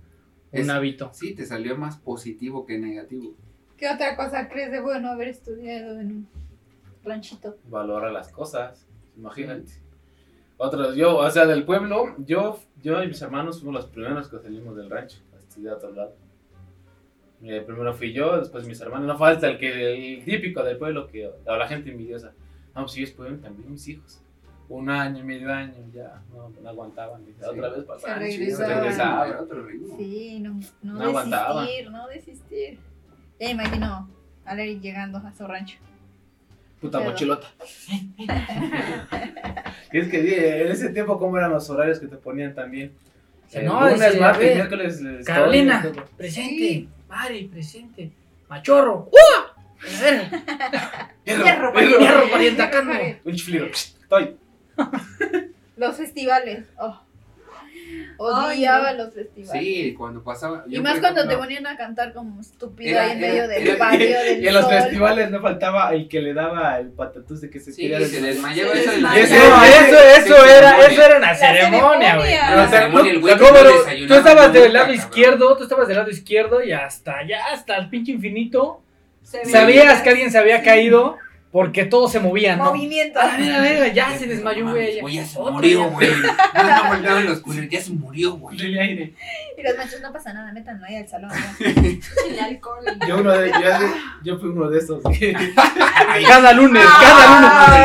[0.52, 1.10] Es- hábito.
[1.12, 3.34] Sí, te salió más positivo que negativo.
[3.76, 6.28] ¿Qué otra cosa crees de bueno haber estudiado en un
[7.04, 7.56] ranchito?
[7.68, 8.86] valora las cosas,
[9.16, 9.72] imagínate.
[10.56, 14.38] Otros, yo, o sea, del pueblo, yo, yo y mis hermanos fuimos los primeros que
[14.38, 16.14] salimos del rancho a estudiar a otro lado.
[17.44, 19.06] Eh, primero fui yo, después mis hermanos.
[19.06, 22.32] No falta el que el típico del pueblo que o la gente envidiosa.
[22.74, 24.22] No, pues ellos pueden también mis hijos.
[24.68, 27.24] Un año, medio año, ya, no, no aguantaban.
[27.26, 27.34] Sí.
[27.44, 29.36] Otra vez rancho, y regresaban.
[29.40, 29.96] otro ritmo.
[29.98, 32.78] Sí, no, no, No desistir, no desistir.
[33.38, 34.08] Ya imagino
[34.44, 35.78] a Larry llegando a su rancho.
[36.80, 37.48] Puta Pero- mochilota.
[39.92, 42.92] Y es que en ese tiempo, ¿cómo eran los horarios que te ponían también?
[43.52, 45.02] Eh, no, lunes, a martes, miércoles.
[45.26, 45.84] Carolina,
[46.16, 46.56] presente.
[46.56, 46.88] Sí.
[47.12, 48.10] Mari, presente.
[48.48, 49.10] Machorro.
[49.12, 49.54] ¡Ua!
[49.98, 50.30] A ver,
[51.26, 51.98] Hierro, Hierro, hierro.
[52.00, 52.94] hierro pariente acá, no.
[53.24, 53.66] Un chiflido.
[53.66, 54.36] Estoy.
[55.76, 56.64] Los festivales.
[56.78, 57.02] Oh,
[58.18, 59.62] Odiaba Ay, los festivales.
[59.64, 60.64] Sí, cuando pasaba.
[60.68, 63.66] Y más cuando te ponían a cantar como estúpido Era- ahí en era- medio del
[63.68, 67.40] era- patio del Y en los festivales no faltaba el que le daba el patatús
[67.40, 68.90] de que se Sí, se desmayaba eso.
[68.92, 72.32] Eso, Eso- eso, eso sí, era, eso era una ceremonia, güey.
[74.06, 74.94] Tú estabas del lado cabrón.
[74.94, 78.82] izquierdo, tú estabas del lado izquierdo y hasta allá, hasta el pinche infinito.
[79.22, 81.16] Sabías que alguien se había caído
[81.52, 82.64] porque todo se movía, ¿no?
[82.64, 83.20] Movimiento.
[83.20, 85.00] A ver, a ver, ya se desmayó, güey.
[85.00, 86.08] Güey, ya se murió, güey.
[87.02, 88.78] No, los ya se murió, güey.
[88.78, 89.12] Aire.
[89.62, 91.30] Y los machos, no pasa nada, métanlo ahí al salón.
[91.60, 92.84] El alcohol.
[93.06, 93.58] Yo, uno de, yo,
[94.24, 95.00] yo fui uno de esos.
[95.02, 97.26] Cada lunes, cada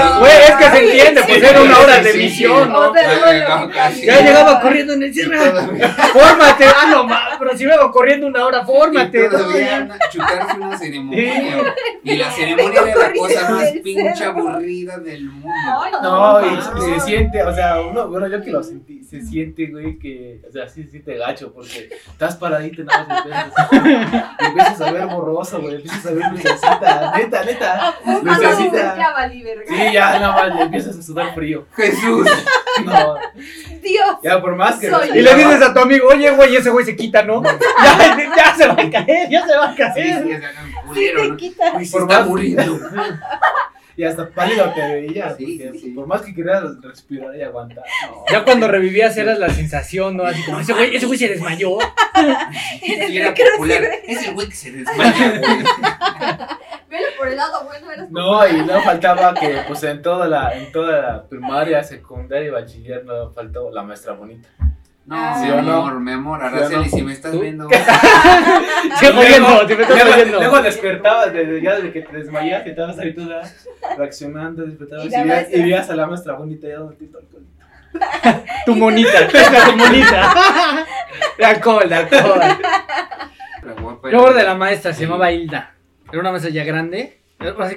[0.09, 0.19] lunes.
[0.19, 2.93] Güey, es que se entiende, pues era una hora de emisión, ¿no?
[2.95, 5.37] Ya llegaba corriendo en el cierre.
[5.37, 9.25] Fórmate, ah, no más, pero si vengo corriendo una hora, fórmate.
[9.25, 11.73] Y todavía una- chutarse una ceremonia.
[12.03, 15.49] Y la ceremonia era la cosa más pinche aburrida del mundo.
[16.01, 16.61] No, y
[16.95, 20.51] se siente, o sea, uno, bueno, yo que lo sentí, se siente, güey, que, o
[20.51, 23.71] sea, sí se siente gacho, porque estás paradito y nada más empiezas,
[24.39, 29.21] y empiezas a ver borroso, güey, empiezas a ver lucecita, neta, neta, lucecita.
[29.67, 31.65] Sí, ya nada más le empiezas a sudar frío.
[31.75, 32.27] Jesús.
[32.85, 33.15] No,
[33.81, 34.17] Dios.
[34.23, 36.85] ya por más que Soy Y le dices a tu amigo, oye, güey, ese güey
[36.85, 37.41] se quita, ¿no?
[37.43, 40.41] Ya, ya se va a caer, ya se va a caer.
[40.93, 41.37] sí, ¿no?
[41.37, 41.71] quita.
[41.83, 42.79] Se Por está más- muriendo.
[43.97, 45.91] Y hasta pálido te veía, Sí, porque sí, sí.
[45.91, 47.83] por más que quieras respirar y aguantar.
[48.07, 48.23] No.
[48.31, 50.23] Ya cuando revivías eras la sensación, ¿no?
[50.23, 51.77] Así como, ese güey, ese güey se desmayó.
[52.81, 53.83] Y era popular.
[54.05, 54.11] sí.
[54.13, 55.41] Es el güey que se desmaya, güey.
[56.89, 60.71] Velo por el lado bueno, No, y no faltaba que, pues en toda la, en
[60.71, 64.47] toda la primaria, secundaria y bachiller no faltó la maestra bonita.
[65.07, 65.73] No, ¿Sí o no?
[65.77, 66.97] amor, mi amor, ¿Sí Araceli, no?
[66.97, 67.39] si me estás ¿Tú?
[67.39, 67.67] viendo.
[68.99, 70.39] Sí, oyendo, si me estás luego, oyendo.
[70.39, 73.41] luego despertabas, desde, ya desde que te desmayas, que estabas ahí toda
[73.97, 75.57] reaccionando, despertabas Y y, la veías, maestra.
[75.57, 77.43] y veías a la maestra bonita ya dando alcohol.
[78.65, 80.33] Tu monita, tu monita.
[81.37, 82.41] De alcohol, de alcohol.
[83.61, 85.71] Pero guapa, Luego de la maestra se llamaba Hilda.
[86.11, 87.21] Era una maestra ya grande.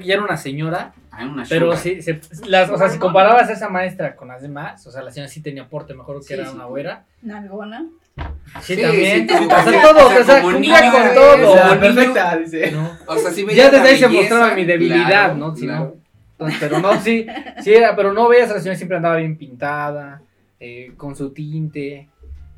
[0.02, 0.92] Ya era una señora.
[1.28, 4.90] Una Pero se- las, o sea, si comparabas a esa maestra con las demás, o
[4.90, 6.54] sea, la señora sí tenía porte mejor que Sí, era sí.
[6.54, 7.04] una güera.
[7.22, 7.86] Nalgona.
[8.62, 9.28] Sí, Sí, también.
[9.28, 11.80] sí, o sea, todo, o sea, o sea, como cumplía con todo.
[11.80, 12.72] Perfecta, dice.
[12.72, 12.90] No.
[13.06, 15.54] O sea, sí Ya desde ahí se mostraba mi debilidad, claro, ¿no?
[15.56, 15.84] Si claro.
[15.84, 16.00] no.
[16.32, 17.26] Entonces, pero no, sí,
[17.62, 20.22] sí era, pero no veías a la señora siempre andaba bien pintada,
[20.58, 22.08] eh, con su tinte.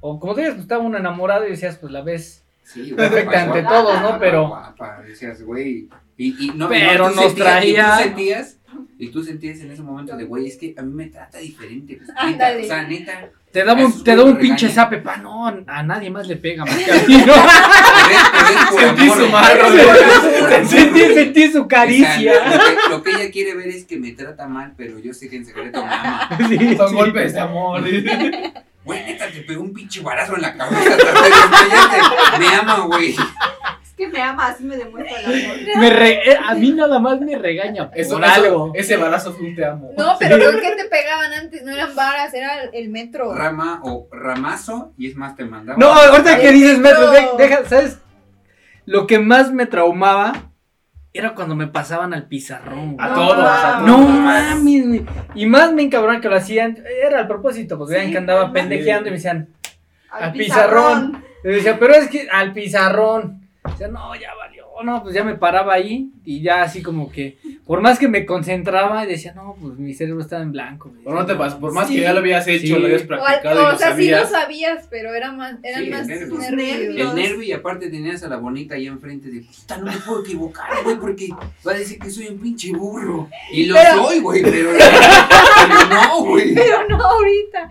[0.00, 2.44] O como te dices, pues, estaba uno enamorado y decías, pues la ves.
[2.64, 4.18] Sí, Perfecta ante todos, ¿no?
[4.20, 5.88] Pero- Guapa, decías, güey.
[6.24, 8.56] Y, y no, Pero no, nos sentías- traía- Y tú sentías,
[8.98, 11.96] y tú sentías en ese momento de, güey, es que a mí me trata diferente.
[11.98, 13.28] pues, neta, o sea, neta.
[13.52, 16.90] Te Esos un, te pinche zape, pa, no, a nadie más le pega más que
[16.90, 17.24] a mí,
[18.78, 19.64] Sentí su mano,
[20.68, 22.32] sentí, sentí su O sea, caricia.
[22.34, 25.28] lo, que, lo que ella quiere ver es que me trata mal, pero yo sé
[25.28, 26.28] que en secreto me ama.
[26.48, 26.94] Sí, Son sí.
[26.94, 27.82] golpes de amor.
[28.84, 30.96] Güey, neta, te pegó un pinche barazo en la cabeza.
[32.38, 33.14] Me ama, güey.
[34.02, 35.56] Que me ama, así me demuestra el amor.
[35.78, 38.72] Me re- eh, a mí nada más me regaña por Eso, algo.
[38.74, 39.90] ese balazo fue un te amo.
[39.96, 41.62] No, pero ¿por qué te pegaban antes?
[41.62, 43.32] No eran varas, era el metro.
[43.34, 45.78] Rama o ramazo, y es más, te mandaba.
[45.78, 47.98] No, ahorita que dices metro, de- deja, ¿sabes?
[48.86, 50.50] Lo que más me traumaba
[51.12, 52.96] era cuando me pasaban al pizarrón.
[52.96, 53.06] güey.
[53.06, 53.86] A No, todos, a todos.
[53.86, 55.06] No mames, güey.
[55.36, 56.82] Y más me encabronan que lo hacían.
[57.06, 59.48] Era al propósito, pues vean Sí, que andaba pendejeando y me decían,
[60.10, 61.22] Al, Al pizarrón.
[61.44, 63.41] y decía, pero es que al pizarrón.
[63.72, 64.62] Decía, no, ya valió.
[64.84, 68.26] No, pues ya me paraba ahí y ya así como que, por más que me
[68.26, 70.88] concentraba, decía, no, pues mi cerebro estaba en blanco.
[70.90, 71.02] güey.
[71.04, 71.94] Por, no te pas- por más Sí.
[71.96, 72.78] que ya lo habías hecho, Sí.
[72.80, 74.30] lo habías O, practicado al- y o lo sea, sí lo sabías.
[74.30, 76.38] sabías, pero era más, eran Sí, más nervios.
[76.50, 76.96] nervios.
[77.10, 80.22] El nervio y aparte tenías a la bonita ahí enfrente de puta, no me puedo
[80.24, 81.28] equivocar, güey, porque
[81.66, 83.28] va a decir que soy un pinche burro.
[83.52, 84.80] Y lo Pero- soy, güey, pero, pero
[85.94, 86.54] no, güey.
[86.54, 87.70] Pero no ahorita.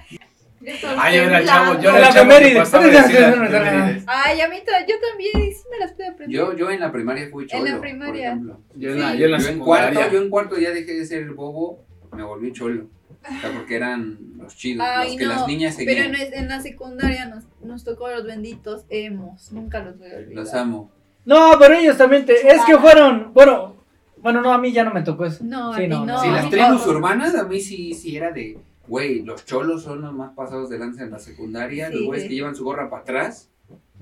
[0.97, 4.03] Ay, yo era chavo, yo La era de chavo que pasaba Pero.
[4.07, 4.57] Ay, a mí
[4.87, 6.29] yo también, sí me las pude aprender.
[6.37, 7.65] Yo, yo en la primaria fui cholo.
[7.65, 8.39] En la primaria.
[8.75, 9.17] Yo en la, Sí.
[9.19, 10.11] yo en la Yo en cuarto, secundaria.
[10.11, 11.83] yo en cuarto ya dejé de ser bobo,
[12.13, 12.85] me volví cholo.
[13.23, 16.15] O sea, porque eran los chidos, Ay, los que no, las niñas Pero seguían.
[16.15, 19.51] en, en la secundaria nos, nos tocó los benditos emos.
[19.51, 20.33] Nunca los voy a olvidar.
[20.35, 20.91] Los amo.
[21.25, 23.75] No, pero ellos también, te- es que fueron, bueno,
[24.17, 25.43] bueno, no, a mí ya no me tocó eso.
[25.43, 26.13] No, a Sí, ti no, no.
[26.13, 26.21] no.
[26.21, 28.57] Sí, las tribus urbanas a mí sí, sí era de,
[28.91, 32.05] güey, los cholos son los más pasados de lanza en la secundaria, los Sí.
[32.05, 33.47] güeyes que llevan su gorra para atrás,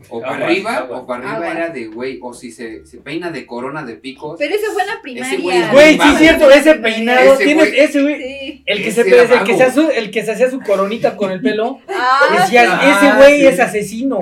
[0.10, 1.02] o para arriba, aguas.
[1.02, 1.56] o para arriba Aguas.
[1.58, 4.38] era de, güey, o si se, se peina de corona de picos.
[4.40, 5.72] Pero eso fue en la primaria.
[5.72, 8.64] güey sí es cierto, ese peinado, Ese tienes ese güey, Sí.
[8.66, 11.30] el que Ese se el que se, hace- el que se hacía su coronita con
[11.32, 13.46] el pelo, Ah, decías, Ah, ese güey sí.
[13.48, 14.20] es asesino.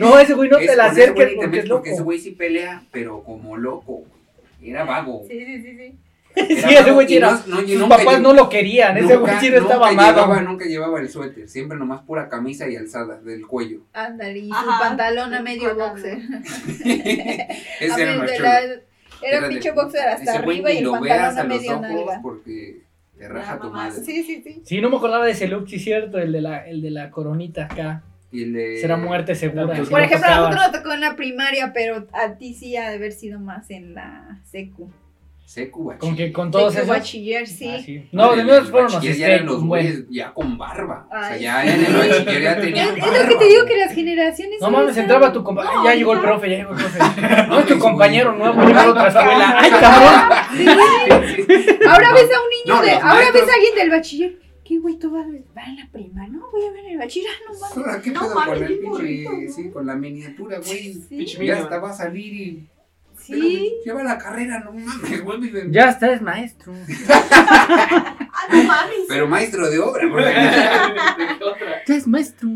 [0.00, 1.80] No, ese güey no Es te la acerques porque es loco.
[1.80, 4.04] Porque ese güey sí pelea, pero como loco.
[4.62, 5.24] Era vago.
[5.28, 5.94] sí, sí, sí, sí.
[6.36, 9.90] Sí, ese güey era- no- Sus nunca papás no lo querían, ese güey sí estaba
[9.90, 13.80] llevaba, nunca llevaba el suéter, siempre nomás pura camisa y alzada del cuello.
[13.94, 16.18] Ándale, y su pantalón a medio boxer.
[17.80, 18.60] Ese A
[19.22, 22.20] era un pinche boxer hasta arriba y el pantalón a medio nalga.
[22.22, 22.82] porque
[23.18, 24.02] te raja tu madre.
[24.04, 24.62] Sí, sí, sí.
[24.64, 27.10] Sí, no me acordaba de ese look, sí, cierto, el de la, el de la
[27.10, 28.02] coronita acá.
[28.30, 29.66] Y el de- Será muerte segura.
[29.66, 32.52] Por si Por lo ejemplo, a nosotros nos tocó en la primaria, pero a ti
[32.54, 34.90] sí ha de haber sido más en la secu.
[35.46, 36.00] Secu, bachiller.
[36.00, 36.96] Con que con todos Secu esos.
[36.96, 37.68] bachiller, sí.
[37.72, 38.08] Ah, sí.
[38.10, 41.06] No, de menos fueron los bachiller ya eran los güeyes ya con barba.
[41.08, 41.68] o sea, Ay, ya sí.
[41.68, 44.60] en el bachiller ya Es, tenían es lo que te digo que las generaciones.
[44.60, 45.76] No mames, entraba tu compañero.
[45.76, 46.98] No, ya llegó el profe, ya llegó el profe.
[47.48, 49.54] No, es tu compañero nuevo, llegó a otra escuela.
[49.58, 50.76] ¡Ay, cabrón!
[51.88, 52.90] Ahora ves a un niño No, de.
[52.90, 54.38] Ahora ves maestros- a alguien del bachiller.
[54.64, 55.24] ¿Qué güey, tú vas,
[55.54, 56.26] vas en la prima?
[56.26, 57.30] No, voy a ver el bachiller.
[57.30, 58.02] Ah, no mames.
[58.02, 60.92] ¿Qué No pedo mames, con el pinche, sí, con la miniatura, güey?
[60.94, 62.68] Sí, Pinche Ya hasta va a salir y...
[63.28, 63.74] Pero sí.
[63.84, 66.72] lleva la carrera, no mames, Ya está, es maestro.
[68.38, 68.96] Ah, no mames.
[69.08, 70.32] Pero maestro de obra, porque...
[71.86, 72.48] Ya es maestro.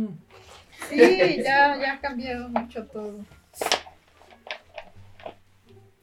[0.91, 0.97] Sí,
[1.43, 3.15] ya, ya ha cambiado mucho todo.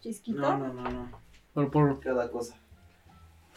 [0.02, 0.40] Chisquito.
[0.40, 1.12] No, no, no, no.
[1.54, 2.56] Por, por, Cada cosa.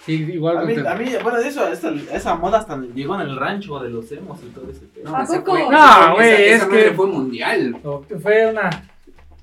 [0.05, 0.59] sí, igual.
[0.59, 3.37] A mí, con- a mí, bueno, de eso, esa, esa moda hasta llegó en el
[3.37, 5.11] rancho de los emos y todo ese pedo.
[5.11, 5.53] No, ¿A esa poco?
[5.53, 7.77] fue- No, esa- güey, esa- es esa que- fue mundial.
[8.23, 8.71] Fue una,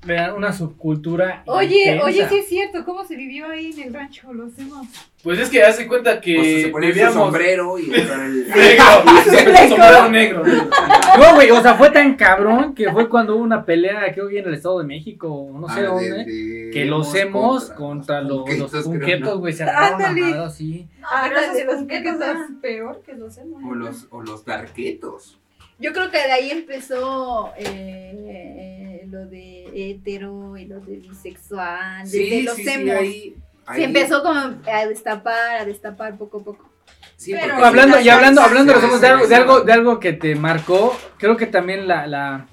[0.04, 1.42] una- una subcultura.
[1.46, 2.04] Oye, intensa.
[2.04, 4.32] oye, sí es cierto, ¿cómo se vivió ahí en el rancho?
[4.32, 4.86] Lo hacemos.
[5.22, 8.04] Pues es que hace cuenta que O sea, se ponía su sombrero y negro,
[9.62, 10.42] un sombrero negro.
[10.44, 14.38] No, güey, o sea, fue tan cabrón que fue cuando hubo una pelea, creo que
[14.38, 16.24] en el Estado de México, o no sé Ah, de- dónde.
[16.24, 19.38] de Que los hemos contra los, los punquetos, punquetos, ¿no?
[19.40, 20.20] güey, se agarraron a Ándale.
[20.30, 20.86] madrazos, sí.
[21.00, 23.62] No, pero esos Ándale, los punquetos es peor que los hemos.
[23.64, 25.38] O los, o los darquetos.
[25.80, 28.77] Yo creo que de ahí empezó eh,
[29.10, 32.94] lo de hetero y lo de bisexual, desde los emos.
[32.96, 33.36] ahí,
[33.66, 36.70] ahí- Se empezó como a destapar, a destapar poco a poco.
[37.16, 39.22] Sí, pero- hablando, sí, y hablando, sí, hablando de, sí, los emos, sí, de algo,
[39.24, 39.40] sí, de sí.
[39.42, 42.46] algo, de algo que te marcó, creo que también la, la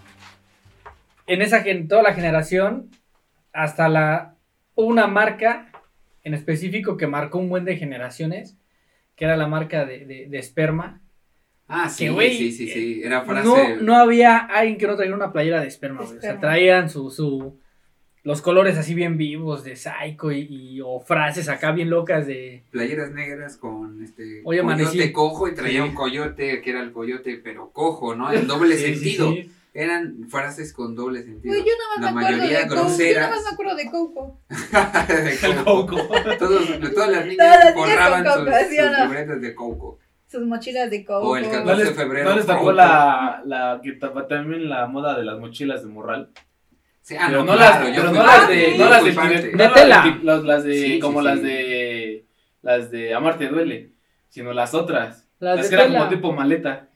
[1.28, 2.89] en esa gen- toda la generación,
[3.53, 4.36] hasta la
[4.76, 5.72] una marca
[6.24, 8.58] en específico que marcó un buen de generaciones,
[9.16, 11.01] que era la marca de, de- de esperma.
[11.68, 13.01] Ah, sí, que, sí, sí, sí.
[13.03, 13.47] Era frase.
[13.47, 16.18] No, no había alguien que no trajera una playera de esperma, güey.
[16.18, 17.59] O sea, traían su, su
[18.24, 22.63] los colores así bien vivos de psycho y, y- o frases acá bien locas de
[22.72, 25.89] Playeras negras con este Oye, coyote cojo y traía Sí.
[25.89, 28.32] un coyote que era el coyote, pero cojo, ¿no?
[28.32, 29.32] En doble Sí, sentido.
[29.32, 29.51] sí.
[29.76, 31.53] Eran frases con doble sentido.
[31.53, 32.76] Güey, yo nada La me acuerdo mayoría de Coco.
[32.76, 33.24] Yo groseras.
[33.30, 34.39] nada más me acuerdo de Coco.
[35.07, 35.97] De coco.
[36.39, 39.03] Todos, todas las niñas Todas las niñas forraban con sus, coco, ¿sí o sus no?
[39.05, 39.99] libretas de coco.
[40.36, 41.30] Sus mochilas de Coco.
[41.30, 42.30] O el ¿No 14 les, de febrero.
[42.30, 43.94] ¿No les tocó la, la que
[44.28, 46.30] también la moda de las mochilas de morral?
[47.02, 49.04] Sí, ah, pero no, no, claro, las, yo pero no las de, yo no las
[49.04, 50.02] de, no las tela.
[50.02, 51.26] de- las, las de, Sí, como sí.
[51.28, 52.26] las de,
[52.64, 53.92] las de Amarte duele,
[54.28, 56.88] sino las otras, Las las, de que eran como tipo maleta.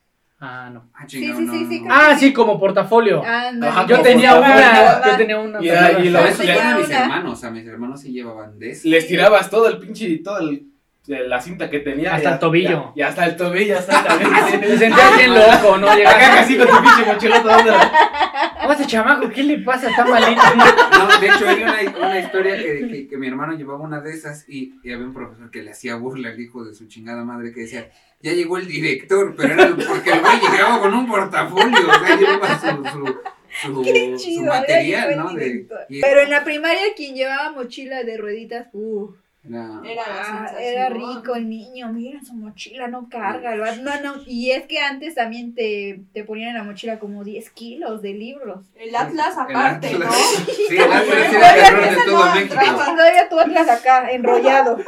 [0.42, 0.90] Ah, no.
[0.94, 3.22] Ah, Sí, sí, no, sí, no, sí, Ah, sí, como portafolio.
[3.24, 4.68] Ajá, Yo como tenía portafolio.
[4.68, 5.60] una, yo tenía una.
[5.62, 5.68] Y
[6.08, 7.00] y No, lo- tenía a mis una.
[7.04, 8.88] hermanos, a mis hermanos sí llevaban de eso.
[8.90, 10.69] Les tirabas todo el pinche, todo el,
[11.10, 12.16] la cinta que tenía.
[12.16, 12.92] Hasta el tobillo.
[12.96, 14.78] Y hasta el tobillo, hasta Te también.
[14.80, 15.88] sentías bien loco, ¿no?
[15.88, 17.56] Acá Llegas casi con tu pinche mochilota.
[17.58, 19.30] ¿dónde la- ¿Cómo este chamaco?
[19.30, 19.90] ¿Qué le pasa?
[19.90, 20.42] Está malito.
[20.56, 24.12] No, de hecho hay una, una historia que, que, que mi hermano llevaba una de
[24.14, 27.24] esas y, y había un profesor que le hacía burla al hijo de su chingada
[27.24, 27.90] madre que decía,
[28.22, 32.16] ya llegó el director, pero era porque el güey llegaba con un portafolio, o sea,
[32.18, 35.30] llevaba su, su, su, Qué su chido, material, ¿no?
[35.32, 35.38] el
[35.68, 35.68] De,
[36.02, 39.10] Pero en la primaria quien llevaba mochila de rueditas, uh,
[39.50, 44.52] era- ah, era rico el niño, mira su mochila, no carga, el no, no, y
[44.52, 48.66] es que antes también te, te ponían en la mochila como 10 kilos de libros.
[48.76, 50.10] El Atlas el aparte, Atlas.
[50.10, 50.54] ¿no?
[50.70, 52.56] Sí, el Atlas el bueno, terror de esa todo no, México.
[52.56, 54.78] Y todavía tu atlas acá, enrollado.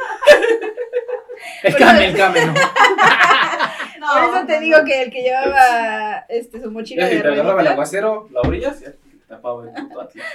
[1.64, 2.54] El came, el came, ¿no?
[2.54, 4.84] Por eso te no, digo no.
[4.84, 8.80] que el que llevaba este, su mochila Ya de te agarraba el aguacero, la abrías
[8.80, 10.26] y tapaba el puto Atlas.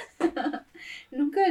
[1.12, 1.42] nunca,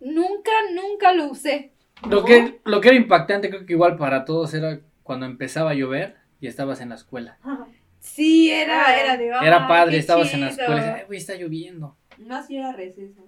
[0.00, 1.70] nunca, nunca lo usé.
[2.08, 5.74] Lo que, lo que era impactante, creo que igual para todos, era cuando empezaba a
[5.74, 7.38] llover y estabas en la escuela.
[8.00, 10.62] Sí, era, era de Era "Ay, padre, qué estabas en la chido".
[10.62, 11.96] escuela y decías, "Ay, güey, está lloviendo.
[12.18, 13.22] No, sí era receso.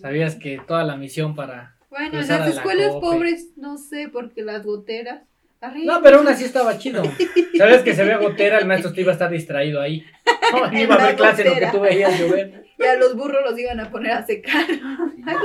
[0.00, 1.76] Sabías que toda la misión para.
[1.90, 3.06] Bueno, en cruzar a las la escuelas Cope.
[3.06, 5.22] pobres, no sé, porque las goteras.
[5.60, 5.94] arriba.
[5.94, 7.02] No, pero aún así estaba chido.
[7.58, 10.04] Sabías que se veía gotera, el maestro te iba a estar distraído ahí.
[10.52, 11.72] No, ni iba a la haber clase en lo que gotera.
[11.72, 12.64] tú veías llover.
[12.78, 14.66] Y a los burros los iban a poner a secar.
[15.26, 15.36] Ay,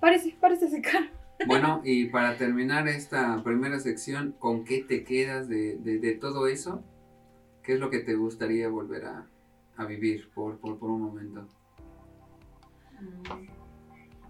[0.00, 1.02] Parece, parece secar.
[1.46, 6.48] Bueno, y para terminar esta primera sección, ¿con qué te quedas de, de, de todo
[6.48, 6.82] eso?
[7.62, 9.26] ¿Qué es lo que te gustaría volver a,
[9.76, 11.46] a vivir por, por, por un momento?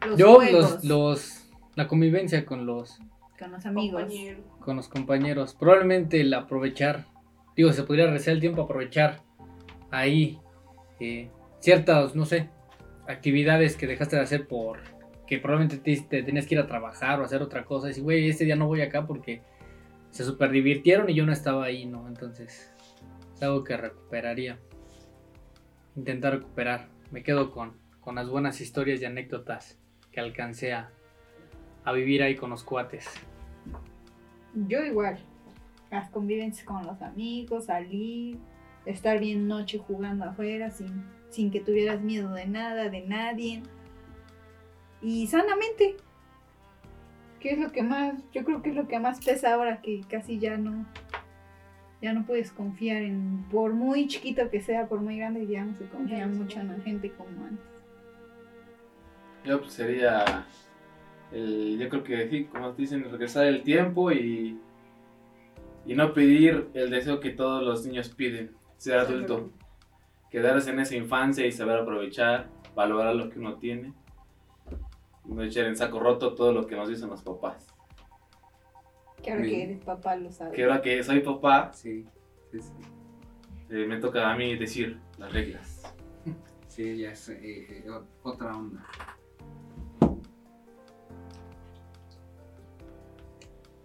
[0.06, 1.50] Los Yo, los, los.
[1.74, 3.00] La convivencia con los.
[3.38, 4.02] Con los amigos.
[4.02, 4.42] Compañero.
[4.60, 5.54] con los compañeros.
[5.58, 7.06] Probablemente el aprovechar,
[7.56, 9.22] digo, se podría rezar el tiempo, aprovechar
[9.90, 10.40] ahí
[11.00, 11.30] eh,
[11.60, 12.50] ciertas, no sé,
[13.06, 14.80] actividades que dejaste de hacer por
[15.28, 17.86] que probablemente te, te tenías que ir a trabajar o hacer otra cosa.
[17.86, 19.42] Y decir, güey, este día no voy acá porque
[20.10, 22.08] se super divirtieron y yo no estaba ahí, ¿no?
[22.08, 22.74] Entonces,
[23.34, 24.58] es algo que recuperaría.
[25.96, 26.88] Intentar recuperar.
[27.10, 29.78] Me quedo con, con las buenas historias y anécdotas
[30.10, 30.90] que alcancé a,
[31.84, 33.06] a vivir ahí con los cuates.
[34.54, 35.18] Yo igual.
[35.90, 38.38] Las convivencias con los amigos, salir,
[38.86, 43.62] estar bien noche jugando afuera sin, sin que tuvieras miedo de nada, de nadie.
[45.02, 45.96] Y sanamente.
[47.40, 50.00] Que es lo que más, yo creo que es lo que más pesa ahora que
[50.08, 50.84] casi ya no,
[52.02, 55.72] ya no puedes confiar en, por muy chiquito que sea, por muy grande, ya no
[55.76, 57.64] se confía mucho en la gente como antes.
[59.44, 60.46] Yo pues sería
[61.32, 64.58] el, yo creo que sí, como te dicen, regresar el tiempo y,
[65.86, 69.52] y no pedir el deseo que todos los niños piden, ser adulto.
[70.30, 73.92] Quedarse en esa infancia y saber aprovechar, valorar lo que uno tiene.
[75.28, 77.66] No echar en saco roto todo lo que nos dicen los papás.
[79.22, 80.54] Que ahora que eres papá lo sabes.
[80.54, 82.06] Que ahora que soy papá, Sí,
[82.50, 82.72] sí, sí.
[83.70, 85.82] eh, me toca a mí decir las reglas.
[86.68, 87.84] Sí, ya es eh, eh,
[88.22, 88.86] otra onda.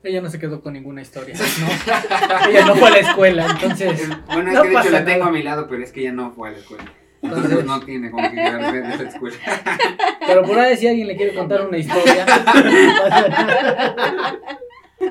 [0.04, 2.50] Ella no se quedó con ninguna historia, ¿no?
[2.50, 4.02] Ella no fue a la escuela, entonces...
[4.02, 6.02] Es- Bueno, es No que de hecho la tengo a mi lado, pero es que
[6.02, 6.84] ella no fue a la escuela.
[7.24, 9.38] Entonces no tiene con qué quedarse de la escuela.
[10.28, 12.26] Pero por ahí si alguien le quiere contar una historia.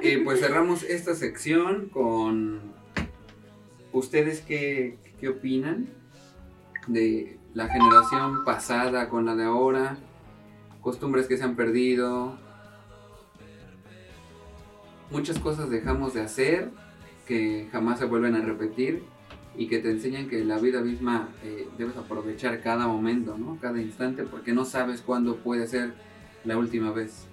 [0.00, 2.72] Eh, pues cerramos esta sección con
[3.92, 5.86] ustedes qué, qué opinan
[6.86, 9.98] de la generación pasada con la de ahora,
[10.80, 12.38] costumbres que se han perdido,
[15.10, 16.70] muchas cosas dejamos de hacer
[17.28, 19.04] que jamás se vuelven a repetir
[19.56, 23.58] y que te enseñan que la vida misma eh, debes aprovechar cada momento, ¿no?
[23.60, 25.94] cada instante, porque no sabes cuándo puede ser
[26.44, 27.26] la última vez.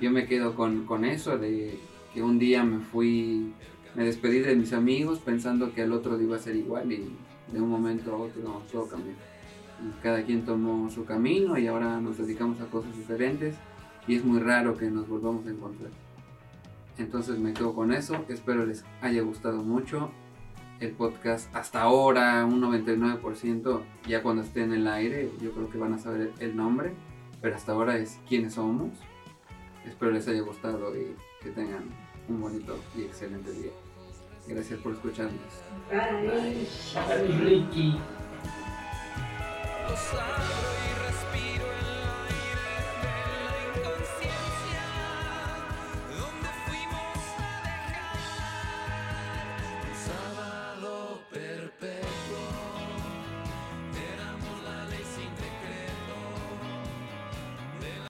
[0.00, 1.78] Yo me quedo con, con eso de
[2.12, 3.52] que un día me fui,
[3.94, 7.08] me despedí de mis amigos pensando que el otro día iba a ser igual y
[7.52, 9.14] de un momento a otro todo cambió.
[10.02, 13.56] Cada quien tomó su camino y ahora nos dedicamos a cosas diferentes
[14.06, 15.90] y es muy raro que nos volvamos a encontrar.
[16.98, 20.10] Entonces me quedo con eso, espero les haya gustado mucho
[20.82, 25.78] el podcast hasta ahora, un 99%, ya cuando esté en el aire, yo creo que
[25.78, 26.92] van a saber el nombre,
[27.40, 28.90] pero hasta ahora es quiénes somos.
[29.86, 31.84] Espero les haya gustado y que tengan
[32.28, 33.72] un bonito y excelente día.
[34.46, 35.40] Gracias por escucharnos.
[35.90, 36.66] Bye.
[37.44, 37.98] Ricky.